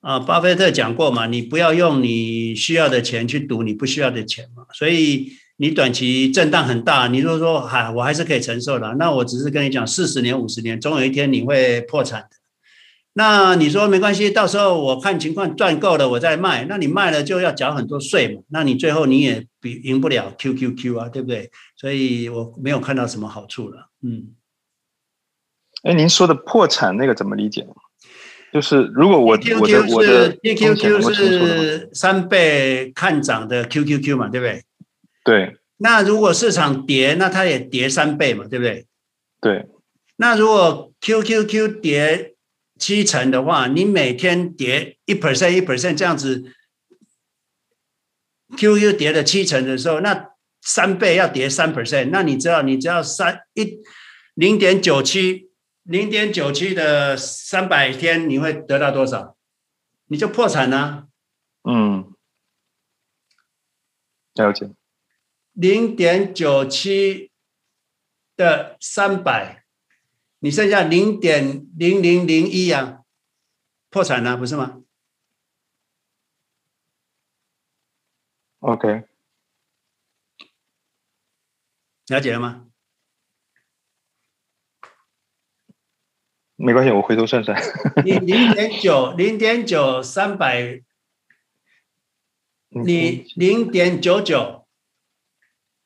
[0.00, 12.41] 啊，巴菲特讲过嘛，你不要用你需要的钱去赌你不需要的钱嘛，所以你短期震荡很大，你如果说嗨，我还是可以承受的，那我只是跟你讲，四十年、五十年，总有一天你会破产的。
[13.14, 16.64] 那你说没关系，到时候我看情况赚够了我再卖。
[16.64, 21.50] 那你卖了就要缴很多税嘛，那你最后你也比赢不了 QQQ 啊，对不对？
[21.76, 23.90] 所以我没有看到什么好处了。
[24.02, 24.34] 嗯，
[25.82, 27.66] 哎，您说的破产那个怎么理解？
[28.52, 29.66] 就是如果我的我
[30.02, 34.62] 的 QQQ 是三倍看涨的 QQQ 嘛，对不对？
[35.24, 35.56] 对。
[35.78, 38.86] 那如果市场跌，那它也跌三倍嘛，对不对？
[39.40, 39.66] 对。
[40.16, 42.31] 那如果 QQQ 跌
[42.82, 46.52] 七成的话，你每天跌一 percent 一 percent 这样子
[48.56, 50.30] ，QQ 跌了七成的时候，那
[50.60, 53.78] 三倍要跌三 percent，那你知道你只要三一
[54.34, 55.52] 零点九七
[55.84, 59.36] 零点九七的三百天，你会得到多少？
[60.06, 61.06] 你就破产了。
[61.62, 62.12] 嗯，
[64.34, 64.72] 了解。
[65.52, 67.30] 零点九七
[68.36, 69.61] 的三百，
[70.44, 73.04] 你剩下零点零零零一啊，
[73.90, 74.82] 破产了，不是吗
[78.58, 79.04] ？OK，
[82.08, 82.66] 了解了吗？
[86.56, 87.56] 没关系，我回头算算。
[88.04, 90.82] 你零点九零点九三百，
[92.68, 94.66] 你零点九九。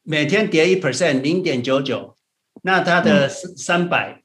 [0.02, 2.16] 每天跌一 percent，零点九九，
[2.62, 4.22] 那它的三百、嗯，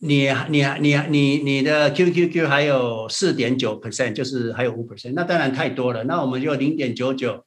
[0.00, 6.04] 你你你你你的 QQQ 还有四点九 percent，就是还有五 percent，那当然太多了。
[6.04, 7.44] 那我们就零点九九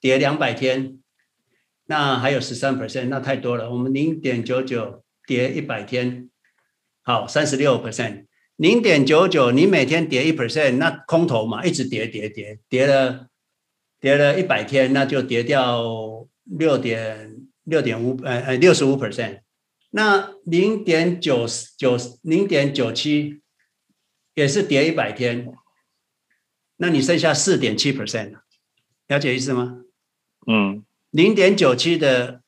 [0.00, 0.98] 跌两百天，
[1.86, 3.70] 那还有十三 percent，那太多了。
[3.70, 6.30] 我们零点九九跌一百天，
[7.02, 8.26] 好，三十六 percent。
[8.56, 13.26] 零点九九你每天跌一 percent，那空头嘛，一直跌跌跌跌了。
[14.02, 19.40] 跌了一百天，那就跌掉六点六点五，呃呃，六十五 percent。
[19.90, 23.40] 那零点九九零点九七
[24.34, 25.52] 也是跌一百天，
[26.76, 28.34] 那你剩下四点七 percent，
[29.08, 29.80] 了解意思吗？
[30.46, 32.40] 嗯，零点九七的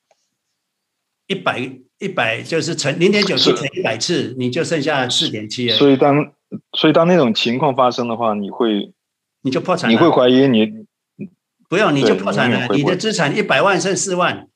[1.26, 5.68] 一百一百就是乘零点九七乘一百次，你就剩下四点七。
[5.70, 6.32] 所以当
[6.72, 8.92] 所以当那种情况发生的话，你会
[9.42, 10.86] 你就破产，你会怀疑你。
[11.68, 12.68] 不用，你就破产了。
[12.74, 14.46] 你的资产一百万剩四万，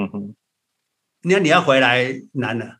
[0.00, 0.34] 嗯哼，
[1.22, 2.78] 那你要回来难了。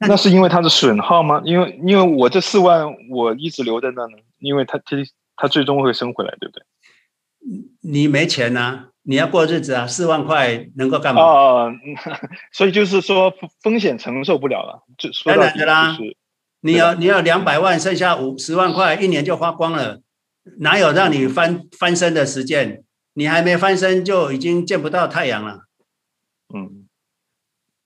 [0.00, 1.40] 那是因为它的损耗吗？
[1.44, 4.96] 因为因为我这四万我一直留在那呢，因为它它
[5.36, 6.64] 它最终会升回来，对不对？
[7.82, 11.22] 你没钱啊，你要过日子啊，四万块能够干嘛？
[11.22, 11.72] 哦，
[12.52, 13.32] 所以就是说
[13.62, 16.16] 风险承受不了了，就说到底就是。
[16.64, 20.00] 你要你要两百万，剩下五十万块，一年就花光了，
[20.60, 22.84] 哪有让你翻翻身的时间？
[23.14, 25.64] 你还没翻身就已经见不到太阳了。
[26.54, 26.88] 嗯，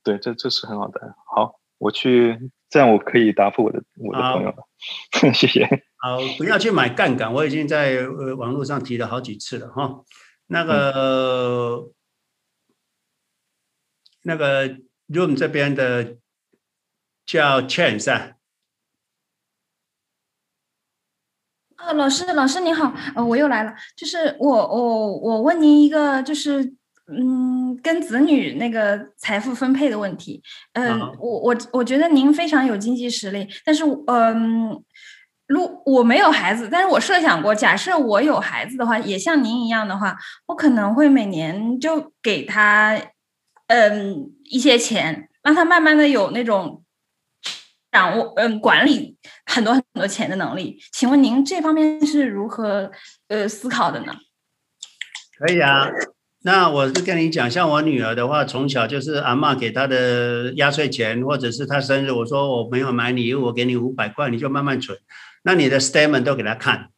[0.02, 1.14] 对，这这是很好的。
[1.26, 4.64] 好，我去，这样我可以答复我的我的朋友了。
[5.34, 5.66] 谢谢。
[5.96, 10.04] 好，不要去买杠杆，我已经在呃网络上提了好几次了哈。
[10.46, 11.92] 那个、嗯、
[14.22, 14.68] 那个
[15.08, 16.16] room 这边的
[17.24, 18.35] 叫 Chance 啊。
[21.78, 26.72] 呃，老师，老师您好，呃，我又来了，就是我我我问您一个，就是
[27.06, 34.82] 嗯，跟子女那个财富分配的问题，嗯、呃，我我我觉得您非常有经济实力，但是嗯，
[35.46, 40.16] 如、呃、我没有孩子，但是我设想过，假设我有孩子的话，也像您一样的话，
[40.46, 42.98] 我可能会每年就给他
[43.66, 46.82] 嗯一些钱，让他慢慢的有那种。
[47.96, 49.16] 掌握嗯，管理
[49.46, 52.90] 很多很多钱的能力，请问您这方面是如何
[53.28, 54.14] 呃思考的呢？
[55.38, 55.88] 可以啊，
[56.42, 64.98] 那我是跟你讲，像我女儿的话，从小就是阿嬷给她的压岁钱，或者是她生日，我说我没有买礼物，我给你五百块，你就慢慢存。
[65.44, 66.90] 那你的 statement 都给她看，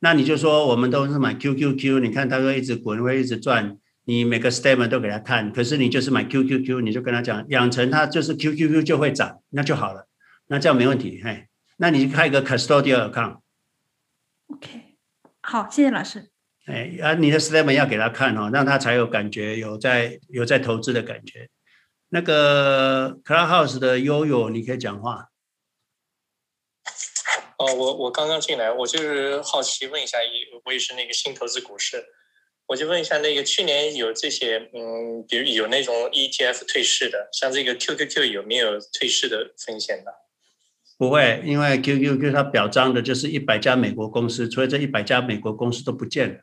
[0.00, 3.76] 那你就说我们都是买 QQQ，你看它会一直滚，会一直转，
[4.06, 10.08] 你每个 statement 都给她看，可是你就是买 QQQ，你就跟她讲，养成它就是 QQQ 就会涨，那就好了。
[10.52, 11.48] 那这样没问题，嘿，
[11.78, 13.40] 那你开一个 custodial account。
[14.48, 14.98] OK，
[15.40, 16.30] 好，谢谢老师。
[16.66, 21.48] 哎，啊，你的 statement 要给他看哦，让他才有感觉，有在有在投资的感觉。
[22.10, 25.30] 那个 Clubhouse 的悠悠，你可以讲话。
[27.56, 30.18] 哦，我我刚刚进来，我就是好奇问一下，
[30.66, 32.04] 我也是那个新投资股市，
[32.66, 40.12] 我就问一下，那个去年有这些，嗯，比如有那种 ETF 退市的，像这个 QQQ 有没有退市的风险的？
[41.02, 46.40] 不会，因为 QQQ 它表彰的就是一百家美国公司，所以这一百家美国公司都不见了。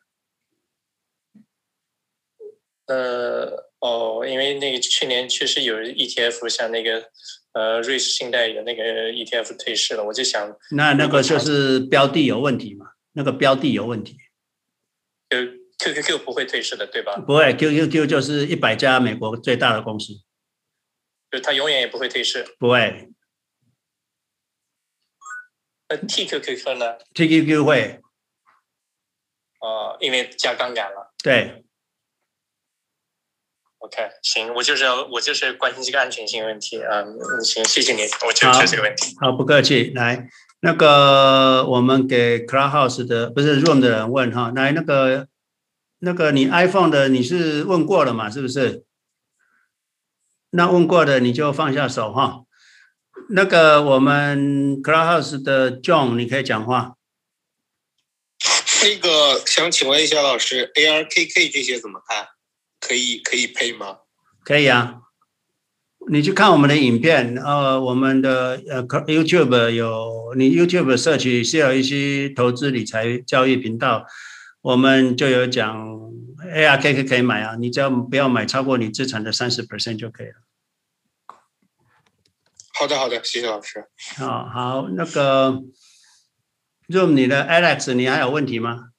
[2.87, 7.05] 呃，哦，因为那个去年确实有 ETF，像那个
[7.53, 12.85] 呃瑞士信贷有那个 ETF 退市了，我就想，那那个就是标的有问题嘛？
[13.13, 14.17] 那个标的有问题。
[15.29, 15.37] 就
[15.77, 17.15] ，QQQ 不会退市的，对吧？
[17.15, 20.15] 不会，QQQ 就是一百家美国最大的公司，
[21.31, 22.45] 就它永远也不会退市。
[22.59, 23.09] 不会。
[25.89, 28.01] 那 TQQQ 呢？TQQ 会。
[29.59, 31.13] 哦、呃，因为加杠杆了。
[31.23, 31.65] 对。
[33.79, 37.01] OK，行，我就是要我就是关心这个安全性问题啊。
[37.01, 39.15] 嗯，行，谢谢你，我就就这个问题。
[39.19, 39.91] 好，不客气。
[39.95, 40.29] 来，
[40.59, 45.27] 那个我们给 Clubhouse 的不是 Room 的人问哈，来那个
[45.99, 48.29] 那个你 iPhone 的你是问过了嘛？
[48.29, 48.85] 是不是？
[50.51, 52.43] 那问过的你就放下手哈。
[53.31, 56.95] 那个我们 Clubhouse 的 John，你可以讲话。
[58.81, 62.27] 那个想请问一下老师，ARKK 这些怎么看？
[62.79, 63.97] 可以可以配吗？
[64.43, 65.01] 可以啊，
[66.09, 74.07] 你去看我们的影片，呃，我们的呃 YouTube 有，你 YouTube search CLEC 投资理财教育频道，
[74.61, 75.87] 我们就有讲
[76.51, 80.48] ARKK 可以买啊，你只要不要买超过你资产的三十 percent 就可以了。
[82.79, 83.83] 好的，好的，谢谢老师。
[84.21, 85.61] 哦，好，那个
[86.87, 88.91] ，Room 你的 Alex，你还有问题吗？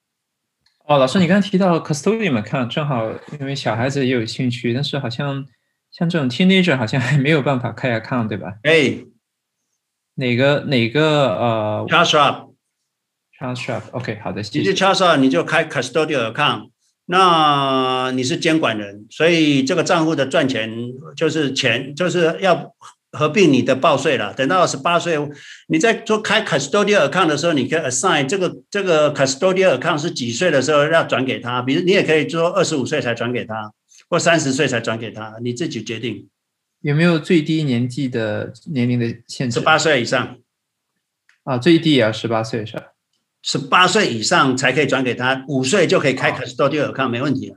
[0.84, 3.10] 哦，老师，你刚提到 custody 嘛，看正好，
[3.40, 5.46] 因为小孩子也有兴趣，但是好像
[5.90, 8.52] 像这种 teenager 好像还没有办法开 account，对吧？
[8.64, 8.98] 哎，
[10.16, 14.58] 哪个哪个呃，Charles，Charles，OK，好的，谢谢。
[14.58, 16.68] 你是 Charles，你就开 custodial account，
[17.06, 20.70] 那你是监管人，所以这个账户的赚钱
[21.16, 22.74] 就是钱，就是要。
[23.12, 25.18] 合并你的报税了，等到十八岁，
[25.66, 33.72] 你在做开 custodial account 的时候，你可以 assign 这个这个 custodial account 是几岁的时候要转给他，比如你也可以说二十五岁才转给他，
[34.08, 36.28] 或三十岁才转给他，你自己决定。
[36.80, 39.58] 有没有最低年纪的年龄的限制？
[39.58, 40.38] 十八岁以上。
[41.42, 42.84] 啊，最低也要十八岁是吧？
[43.42, 47.56] 十八岁以上才可以转给他，五岁就可以开 custodial account，没问题了。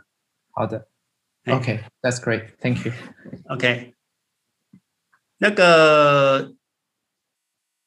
[0.51, 0.87] 好的
[1.45, 2.93] ，OK，that's great，thank you。
[3.49, 3.93] OK。
[5.43, 6.53] 那个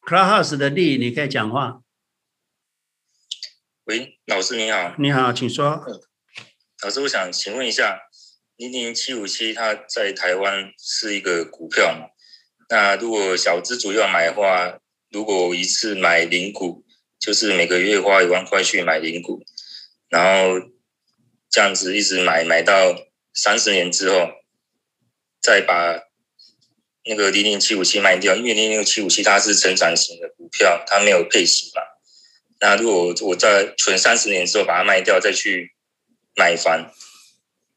[0.03, 1.81] Clubhouse 的丽，你可以讲话。
[3.85, 4.95] 喂，老师你好。
[4.99, 5.83] 你好，请说。
[6.83, 7.99] 老师，我想请问一下，
[8.57, 12.11] 零零七五七它在台湾是一个股票嘛？
[12.69, 14.79] 那如果小资主要买的话，
[15.09, 16.85] 如果一次买零股，
[17.19, 19.43] 就是每个月花一万块去买零股，
[20.11, 20.61] 然后
[21.49, 22.95] 这样子一直买买到
[23.33, 24.29] 三十年之后，
[25.41, 26.05] 再把。
[27.09, 31.83] 那个零零七五七卖掉，因为零零七五七它是成长型的股票，它没有配息嘛。
[32.61, 35.75] 那如果我在存三十年之后把它卖掉，再去
[36.35, 36.91] 买房，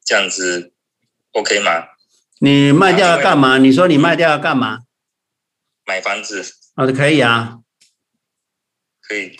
[0.03, 0.73] 这样子
[1.31, 1.89] OK 吗？
[2.39, 3.57] 你卖掉要干嘛？
[3.57, 4.79] 你说你卖掉要干嘛？
[5.85, 6.43] 买房子。
[6.75, 7.59] 好的，可以啊，
[9.01, 9.37] 可以。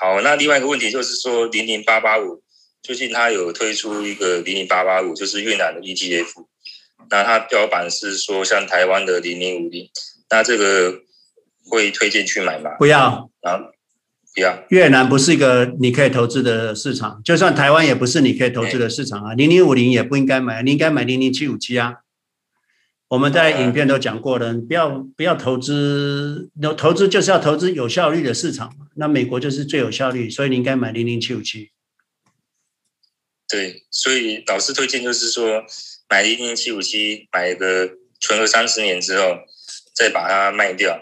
[0.00, 2.42] 好，那另外一个问题就是说，零零八八五
[2.82, 6.46] 最近它有推出一个零零八八五，就是越南的 ETF。
[7.10, 9.88] 那它标榜是说像台湾的零零五零，
[10.28, 11.02] 那这个
[11.70, 12.70] 会推荐去买吗？
[12.78, 13.58] 不要啊，
[14.34, 14.64] 不要。
[14.70, 19.34] 越南不是一个你可以投资的市场，就算台湾也不是你可以投资的市场啊。
[19.34, 21.96] 零零五零也不应该买，你应该买零零七五七啊。
[23.08, 28.74] 我们在影片都讲过了，不要不要投资，投资就是要投资有效率的市场。
[28.96, 31.70] 那美国就是最有效率，所以你应该买零零七五七。
[33.48, 35.64] 对，所以老师推荐就是说。
[36.08, 37.90] 买一零七五七，买个
[38.20, 39.38] 存个三十年之后，
[39.94, 41.00] 再把它卖掉，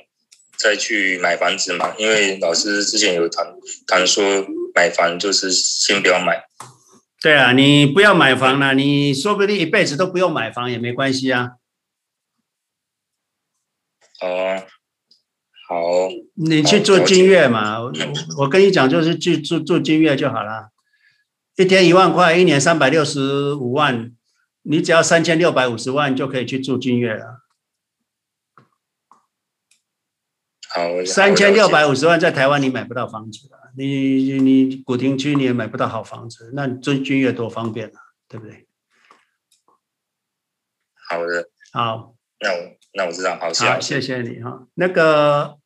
[0.56, 1.94] 再去买房子嘛。
[1.98, 3.46] 因为老师之前有谈
[3.86, 6.44] 谈说，买房就是先不要买。
[7.20, 11.52] 对啊，你不要买房了，你说不定一辈子都不用买房也没关系啊。
[14.20, 14.62] 哦，
[15.68, 16.08] 好。
[16.34, 17.92] 你去做金月嘛，我，
[18.38, 20.70] 我跟你讲，就是去做做金月就好了，
[21.56, 24.12] 一天一万块，一年三百六十五万。
[24.64, 27.44] 你只要三千六百五十万就可以去住君悦了。
[30.70, 38.66] 好，三千六百五十万在台湾你买不到房子的，你你古亭区你也买不到好房子，那住君悦多方便啊，对不对？
[41.08, 44.66] 好的，好，那我那我知道，好，谢谢你哈。
[44.74, 45.58] 那个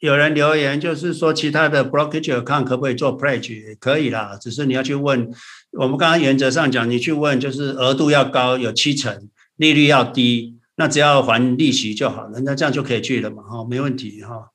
[0.00, 3.76] 有人留言就是说，其他的 brokerage account 可不可以做 pledge？
[3.78, 5.30] 可以啦，只是你要去问。
[5.72, 14.48] 我们刚刚原则上讲，你去问就是额度要高，有七成，利率要低，那只要还利息就好了，那这样就可以去了嘛，哈，没问题哈，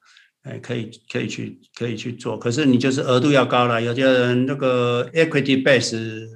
[0.43, 6.27] 哎，可以可以去可以去做，可是你就是额度要高了，有些人那个 equity base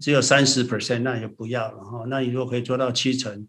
[0.00, 2.04] 只有三十 percent，那就不要了哈。
[2.08, 3.46] 那你如果可以做到七成，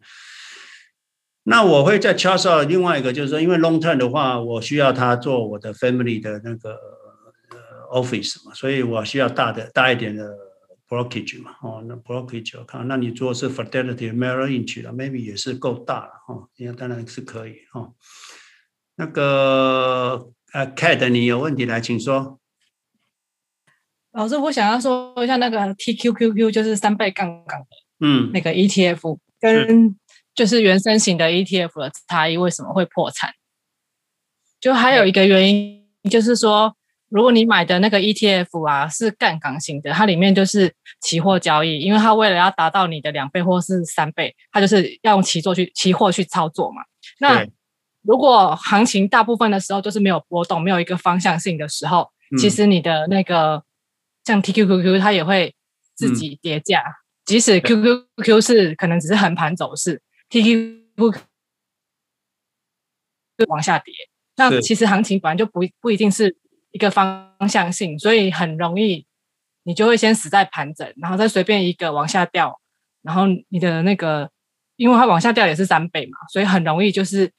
[1.50, 6.78] 那我会再 charge 另外一个，就是说，因为 long term 的话，我需要他做我的 family 的那个
[7.92, 10.32] office 嘛，所以我需要大的大一点的
[10.88, 11.56] brokerage 嘛。
[11.64, 16.48] 哦，那 brokerage 我看，那你做是 Fidelity Merrill Lynch 了，maybe 也是够大了哈。
[16.58, 17.92] 应该当然是可以哈。
[18.96, 22.40] 那个呃 Cat 你有问题来，请说。
[24.12, 27.68] 老师，我想要说一下那个 TQQQ，就是三倍杠杆的，
[28.00, 29.96] 嗯，那个 ETF 跟
[30.34, 33.34] 就是原生型的 ETF 的差异，为什么会破产？
[34.60, 36.76] 就还有一个原因，就是说，
[37.10, 46.82] 如果你买的那个 ETF 啊是杠杆型的，它里面就是期货交易，因为它为了要达到你的两倍或是三倍，它就是要用期货去期货去操作嘛。
[47.20, 47.46] 那
[48.02, 52.10] 如果行情大部分的时候都是没有波动，没有一个方向性的时候，
[52.40, 53.64] 其实你的那个。
[54.26, 55.56] 像 TQQQ 它也会
[55.96, 56.94] 自己跌价，嗯、
[57.26, 60.00] 即使 QQQ 是可能只是横盘走势
[60.30, 61.22] ，TQQQ
[63.48, 63.94] 往下跌，
[64.36, 66.38] 那其实行情本来就不不一定是
[66.72, 69.06] 一个方向性，所以很容易
[69.64, 72.60] 你就会先死在盘整，然后再随便一个往下掉，
[73.02, 74.30] 然后你的那个
[74.76, 77.32] 因为它往下掉也是三倍嘛，所以很容易就是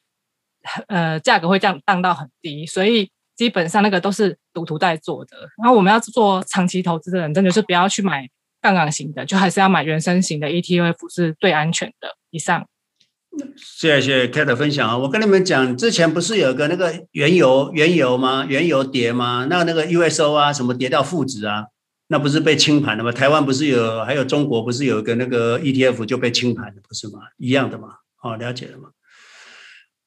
[0.88, 3.10] 呃价格会降荡到很低，所以。
[3.36, 8.28] 基本上那个都是赌徒在做的，然后我们要做长期投资的人，真的是不要去买
[8.60, 12.14] 杠杆型的，就还是要买原生型的 ETF 是最安全的。
[12.28, 12.68] 以上，
[13.56, 14.98] 谢谢 k a t 分享啊！
[14.98, 18.44] 我跟你们讲，之前不是有个那个原油原油吗？
[18.48, 19.46] 原油跌吗？
[19.48, 21.66] 那那个 USO 啊，什么跌到负值啊？
[22.08, 23.12] 那不是被清盘了吗？
[23.12, 27.20] 台湾不是有，还有中国不是有一个那个 ETF 就被清盘了，不是吗？
[27.36, 27.88] 一样的嘛？
[28.22, 28.88] 哦，了解了吗？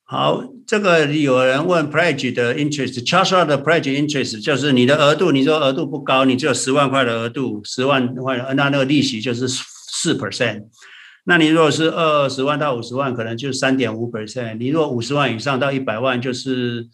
[0.05, 10.65] 好，这个有人问 pledge 的 interest，charge out 的 pledge interest 就是你的额度，你说额度不高，你只有十万块的额度，十万块，那那个利息就是四 percent。
[11.25, 14.57] 那你如果是二十万到五十万，可能就三点五 percent。
[14.57, 16.87] 你如果五十万以上到一百万，就是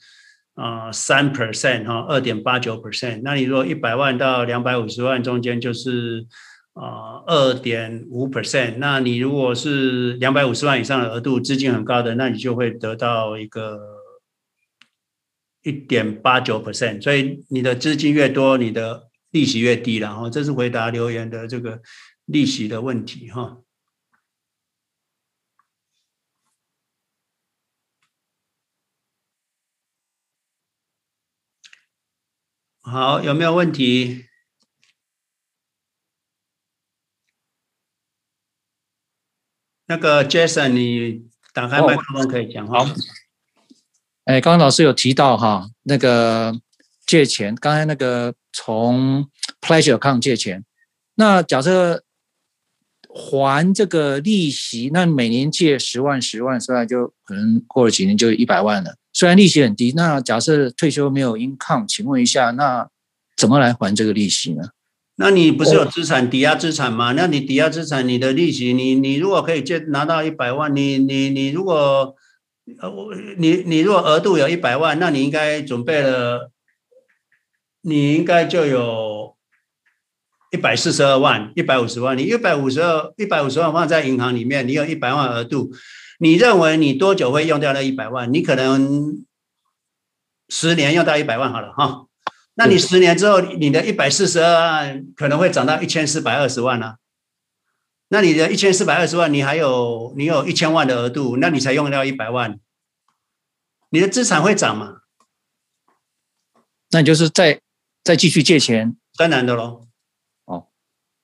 [0.55, 3.21] 啊三 percent 哈，二点八九 percent。
[3.23, 6.27] 那你如果一百万到两百五十万中间就是。
[6.73, 8.75] 啊，二点五 percent。
[8.77, 13.77] 那你如果是两百五十万以上的额度，资金很高的，那你就会得到一个
[15.61, 17.01] 一点八九 percent。
[17.01, 19.97] 所以你的资金越多，你的利息越低。
[19.97, 21.81] 然后这是回答留言的这个
[22.27, 23.57] 利息的问题哈。
[32.89, 34.25] 好，有没有问题？
[39.85, 42.83] 那个 Jason，你打开麦克风可以讲话。
[42.83, 42.95] 好，
[44.25, 46.59] 哎，刚刚老师有提到哈，那个
[47.05, 49.29] 借钱，刚才那个从
[49.61, 50.65] Pledge Account 借钱，
[51.13, 52.03] 那假设
[53.11, 58.95] 还这个利息，那每年借十万、十万、十万，就可能过了几年就一百万了。
[59.11, 62.87] 虽然利息很低，那假设退休没有 income，请问一下，那
[63.35, 64.69] 怎么来还这个利息呢？
[65.15, 67.13] 那你不是有资产抵押资产吗？
[67.13, 72.15] 那你抵押资产，你的利息，你你如果可以借拿到一百万，你你你如果
[72.79, 76.51] 呃我你你如果额度有一百万，那你应该准备了，
[77.81, 79.35] 你应该就有
[80.51, 82.17] 一百四十二万、一百五十万。
[82.17, 85.71] 你一百五十二、一百五十万放在银行里面，你有一百万额度，
[86.19, 88.31] 你认为你多久会用掉那一百万？
[88.33, 89.25] 你可能
[90.49, 92.05] 十年用到一百万好了哈。
[92.55, 96.95] 那你十年之后，你的一百四十二万可能会涨到一千四百二十万呢、啊？
[98.09, 102.59] 那你的一千四百二十万，你还有你有一千万的额度，那你才用掉一百万，
[103.91, 105.01] 你的资产会涨吗？
[106.89, 107.61] 那你就是再
[108.03, 109.85] 再继续借钱，当然的喽。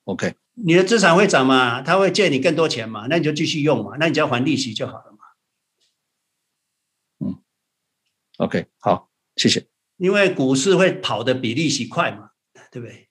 [0.06, 1.82] 哦，OK，你的资产会涨嘛？
[1.82, 3.08] 他会借你更多钱嘛？
[3.10, 3.98] 那你就继续用嘛？
[4.00, 5.18] 那你只要还利息就好了嘛？
[7.26, 7.36] 嗯
[8.38, 9.66] ，OK，好，谢谢。
[9.98, 12.30] 因为股市会跑得比利息快嘛，
[12.72, 13.08] 对不对？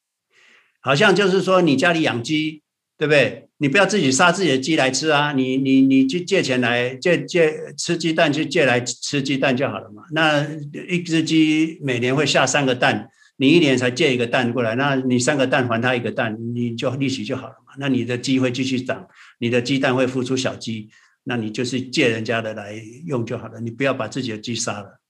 [0.80, 2.62] 好像就是说你家里养鸡，
[2.98, 3.48] 对不对？
[3.56, 10.04] 你不要自己杀自己的鸡来吃啊，你你你去借钱来借借吃鸡蛋，去借来吃鸡蛋就好了嘛。
[10.10, 10.46] 那
[10.88, 17.74] 一只鸡每年会下三个蛋，你一年才借一个蛋过来，那你三个蛋还他一个蛋，你就利息就好了嘛。
[17.78, 19.08] 那你的鸡会继续长，
[19.38, 20.90] 你的鸡蛋会孵出小鸡，
[21.24, 22.74] 那你就是借人家的来
[23.06, 25.00] 用就好了，你不要把自己的鸡杀了。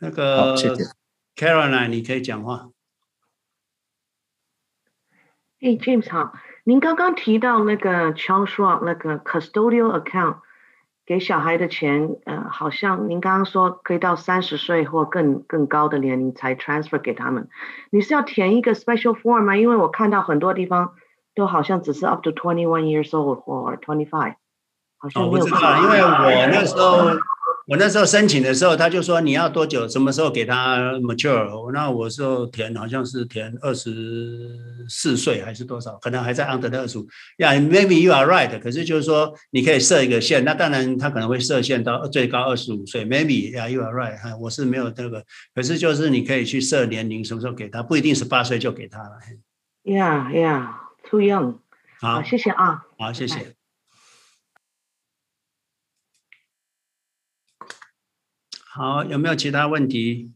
[0.00, 0.56] 那个
[1.36, 2.70] Caroline，你可以讲话。
[5.60, 6.32] 哎，James 好，
[6.64, 10.40] 您刚刚提到那个 Charles Schwab 那个 custodial account
[11.10, 17.48] 给小孩的钱，呃，好像您刚刚说可以到三十岁或更更高的年龄才 transfer 给他们。
[17.90, 19.56] 你是要填一个 special form 吗？
[19.56, 20.92] 因为我看到很多地方
[21.34, 24.36] 都好像只是 up to twenty one years old 或 twenty five，
[24.98, 25.34] 好像没有。
[25.34, 27.18] 我不知道，因为我那时候。
[27.70, 31.70] 我那时候申请的时候，他就说你要多久，什么时候给他 mature？
[31.70, 37.06] 那我候填好像是填二十四岁还是多少，可能还在 under 二十五。
[37.38, 38.58] Yeah，maybe you are right。
[38.58, 43.06] 可是就是说你可以设一个线，那当然他可能会设限到最高二十五岁。
[43.06, 44.18] Maybe，yeah，you are right。
[44.20, 45.24] 哈，我是没有这个，
[45.54, 49.12] 可是就是你可以去设年龄，什么时候给他，不一定十八岁就给他了。
[49.84, 51.58] Yeah，yeah，too young。
[52.00, 52.82] 好，谢谢啊。
[52.98, 53.54] 好，谢谢。
[58.80, 60.32] 好，有没有其他问题？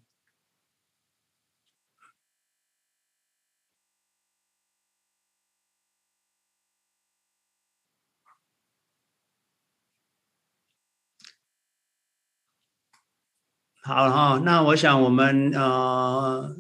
[13.83, 16.55] 好哈，那我想我们呃，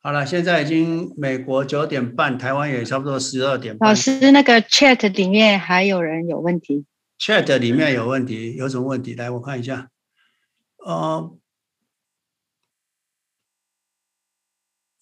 [0.00, 3.90] 好了，现在已经美国九点半，台湾也差不多十二点半。
[3.90, 6.84] 老师，那个 chat 里面还有人有问题
[7.20, 9.14] ？chat 里面有问题，有什么问题？
[9.14, 9.88] 来，我看一下。
[10.84, 11.36] 哦，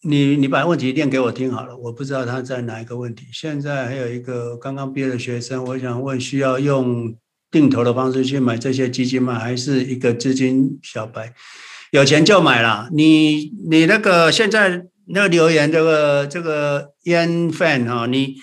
[0.02, 3.26] 你你把问题念给我听好了，我不知道他在哪一个问题。
[3.32, 7.16] 现在还有一个刚刚毕业的学生，我想问，需要用
[7.50, 9.38] 定投的方式去买这些基金吗？
[9.38, 11.32] 还是一个资金小白，
[11.92, 12.88] 有钱就买了？
[12.92, 18.36] 你你那个现在那留言这个这个 Yan Fan 哈，你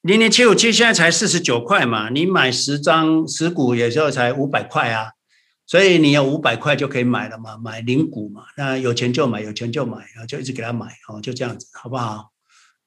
[0.00, 5.12] 零零七五七现在才四十九块嘛，你买十张十股也就才五百块啊。
[5.68, 12.32] 所以你有五百块就可以买了嘛，买零股嘛，那有钱就买，有钱就买，然后就一直给他买，哦，就这样子，好不好？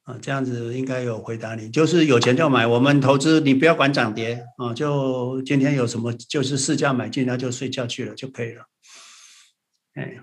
[0.01, 2.65] 啊，这样子应该有回答你，就是有钱就买。
[2.65, 8.63] 我们投资你不要管涨跌啊，就今天有什么就是市价买进，那就睡觉去了就可以了。
[9.93, 10.17] 哎，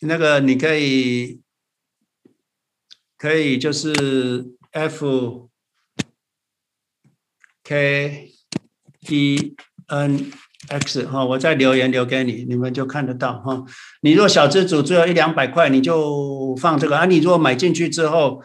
[0.00, 1.40] 那个你可以
[3.16, 5.48] 可以就是 F
[7.64, 8.32] K
[9.08, 9.54] E
[9.86, 10.32] N
[10.68, 13.64] X 哈，我再留言留给你，你们就看得到哈。
[14.02, 17.06] 你若小资主只有一两百块，你就放这个啊。
[17.06, 18.42] 你如果买进去之后，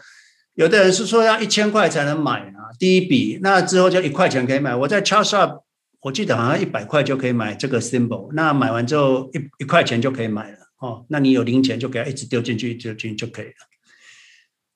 [0.54, 4.76] 有的人是说要一千块才能买啊，第一笔，那之后就一块钱可以买。
[4.76, 5.62] 我在 Charles Schwab，
[6.00, 11.06] 我记得好像一百块就可以买这个 symbol，那买完之后一一块钱就可以买了哦。
[11.08, 13.52] 那你有零钱就给它一直丢进去，丢进去就可以了。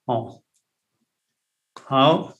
[0.06, 0.40] 哦，
[1.84, 2.32] 好，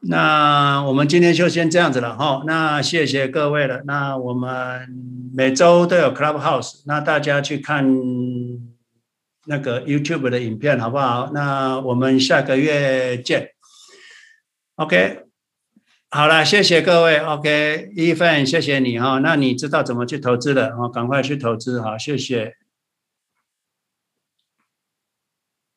[0.00, 2.42] 那我们今天就先这样子了哈。
[2.46, 3.82] 那谢谢各位了。
[3.84, 4.88] 那我们
[5.34, 8.73] 每周都有 Clubhouse，那大家去看。
[9.46, 11.30] 那个 YouTube 的影片好不好？
[11.32, 13.50] 那我们下个月见。
[14.76, 15.20] OK，
[16.10, 17.18] 好了，谢谢各位。
[17.18, 19.18] OK，一份谢谢你哈。
[19.18, 20.88] 那你知道怎么去投资的哦？
[20.88, 22.54] 赶快去投资哈，谢谢。